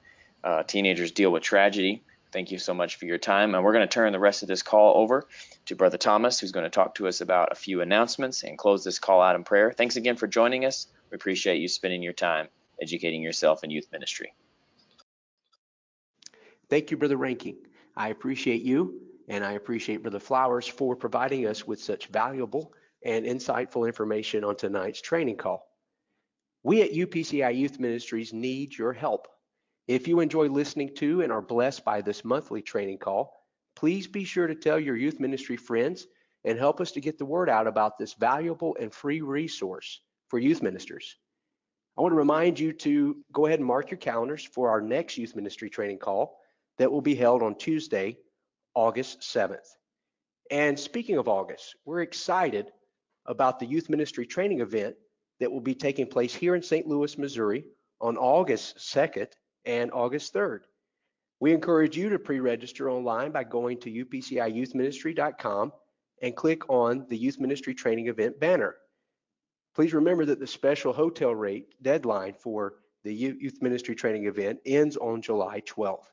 teenagers 0.69 1.11
deal 1.11 1.33
with 1.33 1.43
tragedy. 1.43 2.03
Thank 2.33 2.51
you 2.51 2.59
so 2.59 2.75
much 2.75 2.97
for 2.97 3.07
your 3.07 3.19
time. 3.19 3.55
And 3.55 3.65
we're 3.65 3.73
going 3.73 3.87
to 3.87 3.93
turn 3.93 4.13
the 4.13 4.19
rest 4.19 4.43
of 4.43 4.49
this 4.49 4.63
call 4.63 5.01
over 5.01 5.27
to 5.67 5.77
Brother 5.77 5.99
Thomas, 5.99 6.39
who's 6.39 6.53
going 6.53 6.65
to 6.65 6.71
talk 6.71 6.97
to 6.97 7.09
us 7.09 7.21
about 7.21 7.53
a 7.53 7.55
few 7.55 7.81
announcements 7.81 8.43
and 8.43 8.59
close 8.59 8.85
this 8.85 8.99
call 8.99 9.23
out 9.23 9.37
in 9.37 9.45
prayer. 9.45 9.73
Thanks 9.73 9.97
again 9.97 10.17
for 10.17 10.27
joining 10.27 10.65
us. 10.65 10.89
We 11.11 11.15
appreciate 11.15 11.61
you 11.61 11.69
spending 11.69 12.03
your 12.03 12.13
time 12.13 12.49
educating 12.81 13.23
yourself 13.23 13.65
in 13.65 13.71
youth 13.71 13.87
ministry. 13.93 14.33
Thank 16.69 16.91
you, 16.91 16.97
Brother 16.97 17.17
Rankin. 17.17 17.57
I 17.97 18.09
appreciate 18.09 18.63
you, 18.63 19.01
and 19.29 19.45
I 19.45 19.53
appreciate 19.53 20.03
Brother 20.03 20.21
Flowers 20.21 20.67
for 20.67 20.97
providing 20.97 21.47
us 21.47 21.67
with 21.67 21.81
such 21.81 22.09
valuable 22.09 22.73
and 23.03 23.25
insightful 23.25 23.87
information 23.87 24.45
on 24.45 24.57
tonight's 24.57 25.01
training 25.01 25.37
call. 25.37 25.67
We 26.63 26.83
at 26.83 26.93
UPCI 26.93 27.57
Youth 27.57 27.79
Ministries 27.79 28.33
need 28.33 28.77
your 28.77 28.93
help 28.93 29.29
if 29.89 30.09
you 30.09 30.21
enjoy 30.21 30.49
listening 30.49 30.95
to 30.97 31.23
and 31.23 31.33
are 31.33 31.43
blessed 31.43 31.85
by 31.85 32.01
this 32.01 32.25
monthly 32.25 32.63
training 32.63 32.99
call, 32.99 33.37
Please 33.77 34.07
be 34.07 34.25
sure 34.25 34.47
to 34.47 34.55
tell 34.55 34.81
your 34.81 34.97
youth 34.97 35.21
ministry 35.21 35.57
friends 35.57 36.07
and 36.45 36.59
help 36.59 36.81
us 36.81 36.93
to 36.93 37.01
get 37.01 37.19
the 37.19 37.27
word 37.27 37.51
out 37.51 37.67
about 37.67 37.99
this 37.99 38.15
valuable 38.15 38.75
and 38.81 38.93
free 38.93 39.21
resource 39.21 40.01
for 40.29 40.39
youth 40.39 40.63
ministers. 40.63 41.17
I 41.97 42.01
want 42.01 42.13
to 42.13 42.17
remind 42.17 42.59
you 42.59 42.73
to 42.73 43.19
go 43.33 43.47
ahead 43.47 43.59
and 43.59 43.69
mark 43.69 43.91
your 43.91 43.99
calendars 43.99 44.45
for 44.45 44.71
our 44.71 44.81
next 44.81 45.19
youth 45.19 45.37
ministry 45.37 45.69
training 45.69 45.99
call 45.99 46.39
that 46.79 46.91
will 46.91 47.03
be 47.03 47.15
held 47.15 47.43
on 47.43 47.55
Tuesday, 47.55 48.17
August 48.75 49.21
7th. 49.21 49.69
And 50.51 50.79
speaking 50.79 51.19
of 51.19 51.29
August, 51.29 51.77
we're 51.85 52.01
excited 52.01 52.73
about 53.27 53.59
the 53.59 53.67
youth 53.67 53.91
ministry 53.91 54.27
training 54.27 54.61
event 54.61 54.97
that 55.41 55.53
will 55.53 55.61
be 55.61 55.75
taking 55.75 56.07
place 56.07 56.35
here 56.35 56.55
in 56.55 56.63
St. 56.63 56.87
Louis, 56.87 57.19
Missouri 57.19 57.65
on 58.01 58.17
August 58.17 58.79
2nd 58.79 59.29
and 59.67 59.91
August 59.93 60.33
3rd. 60.33 60.61
We 61.41 61.53
encourage 61.53 61.97
you 61.97 62.09
to 62.09 62.19
pre-register 62.19 62.89
online 62.89 63.33
by 63.33 63.45
going 63.45 63.79
to 63.81 64.05
upciyouthministry.com 64.05 65.73
and 66.23 66.37
click 66.37 66.71
on 66.71 67.05
the 67.11 67.19
youth 67.19 67.39
ministry 67.39 67.75
training 67.75 68.07
event 68.07 68.41
banner. 68.41 68.77
Please 69.75 69.93
remember 69.93 70.25
that 70.25 70.41
the 70.41 70.47
special 70.47 70.95
hotel 70.95 71.35
rate 71.35 71.75
deadline 71.83 72.33
for 72.33 72.77
the 73.05 73.13
youth 73.13 73.61
ministry 73.61 73.95
training 73.95 74.27
event 74.27 74.59
ends 74.65 74.97
on 74.97 75.21
July 75.21 75.61
12th. 75.61 76.07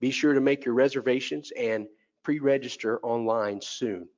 Be 0.00 0.10
sure 0.10 0.34
to 0.34 0.40
make 0.40 0.64
your 0.64 0.74
reservations 0.74 1.52
and 1.56 1.86
pre-register 2.24 2.98
online 3.04 3.60
soon. 3.60 4.08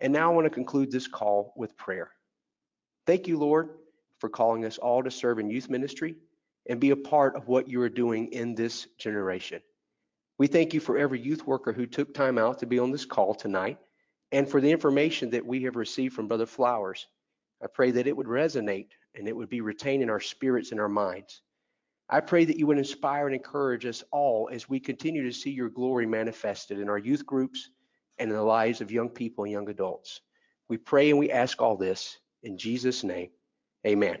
And 0.00 0.12
now 0.12 0.30
I 0.30 0.34
want 0.34 0.44
to 0.44 0.50
conclude 0.50 0.90
this 0.90 1.08
call 1.08 1.54
with 1.56 1.76
prayer. 1.76 2.10
Thank 3.06 3.26
you, 3.26 3.38
Lord, 3.38 3.70
for 4.18 4.28
calling 4.28 4.66
us 4.66 4.76
all 4.76 5.02
to 5.02 5.10
serve 5.10 5.38
in 5.38 5.48
youth 5.48 5.70
ministry 5.70 6.16
and 6.68 6.80
be 6.80 6.90
a 6.90 6.96
part 6.96 7.36
of 7.36 7.48
what 7.48 7.68
you 7.68 7.80
are 7.82 7.88
doing 7.88 8.28
in 8.32 8.54
this 8.54 8.86
generation. 8.98 9.60
We 10.38 10.46
thank 10.46 10.72
you 10.72 10.80
for 10.80 10.96
every 10.96 11.20
youth 11.20 11.46
worker 11.46 11.72
who 11.72 11.86
took 11.86 12.14
time 12.14 12.38
out 12.38 12.60
to 12.60 12.66
be 12.66 12.78
on 12.78 12.90
this 12.90 13.04
call 13.04 13.34
tonight 13.34 13.78
and 14.32 14.48
for 14.48 14.60
the 14.60 14.70
information 14.70 15.30
that 15.30 15.44
we 15.44 15.64
have 15.64 15.76
received 15.76 16.14
from 16.14 16.28
Brother 16.28 16.46
Flowers. 16.46 17.06
I 17.62 17.66
pray 17.66 17.90
that 17.92 18.06
it 18.06 18.16
would 18.16 18.26
resonate 18.26 18.88
and 19.14 19.28
it 19.28 19.36
would 19.36 19.48
be 19.48 19.60
retained 19.60 20.02
in 20.02 20.10
our 20.10 20.20
spirits 20.20 20.70
and 20.70 20.80
our 20.80 20.88
minds. 20.88 21.42
I 22.08 22.20
pray 22.20 22.44
that 22.44 22.58
you 22.58 22.66
would 22.66 22.78
inspire 22.78 23.26
and 23.26 23.34
encourage 23.34 23.86
us 23.86 24.02
all 24.10 24.48
as 24.50 24.68
we 24.68 24.80
continue 24.80 25.24
to 25.24 25.32
see 25.32 25.50
your 25.50 25.68
glory 25.68 26.06
manifested 26.06 26.80
in 26.80 26.88
our 26.88 26.98
youth 26.98 27.24
groups 27.24 27.70
and 28.18 28.30
in 28.30 28.36
the 28.36 28.42
lives 28.42 28.80
of 28.80 28.90
young 28.90 29.08
people 29.08 29.44
and 29.44 29.52
young 29.52 29.68
adults. 29.68 30.20
We 30.68 30.76
pray 30.76 31.10
and 31.10 31.18
we 31.18 31.30
ask 31.30 31.60
all 31.60 31.76
this 31.76 32.18
in 32.42 32.58
Jesus' 32.58 33.04
name. 33.04 33.30
Amen. 33.86 34.18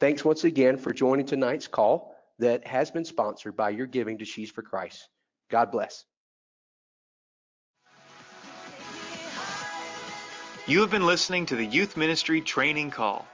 Thanks 0.00 0.24
once 0.24 0.44
again 0.44 0.78
for 0.78 0.94
joining 0.94 1.26
tonight's 1.26 1.68
call 1.68 2.16
that 2.38 2.66
has 2.66 2.90
been 2.90 3.04
sponsored 3.04 3.54
by 3.54 3.68
your 3.68 3.86
giving 3.86 4.16
to 4.18 4.24
Sheaves 4.24 4.50
for 4.50 4.62
Christ. 4.62 5.06
God 5.50 5.70
bless. 5.70 6.06
You 10.66 10.80
have 10.80 10.90
been 10.90 11.06
listening 11.06 11.46
to 11.46 11.56
the 11.56 11.66
Youth 11.66 11.98
Ministry 11.98 12.40
Training 12.40 12.90
Call. 12.90 13.26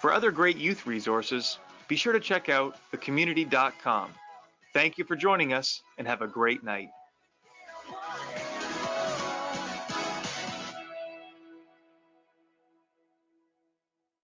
For 0.00 0.12
other 0.12 0.32
great 0.32 0.56
youth 0.56 0.86
resources, 0.86 1.58
be 1.86 1.96
sure 1.96 2.12
to 2.12 2.20
check 2.20 2.48
out 2.48 2.76
thecommunity.com. 2.92 4.10
Thank 4.72 4.98
you 4.98 5.04
for 5.04 5.14
joining 5.14 5.52
us 5.52 5.82
and 5.98 6.08
have 6.08 6.22
a 6.22 6.26
great 6.26 6.64
night. 6.64 6.88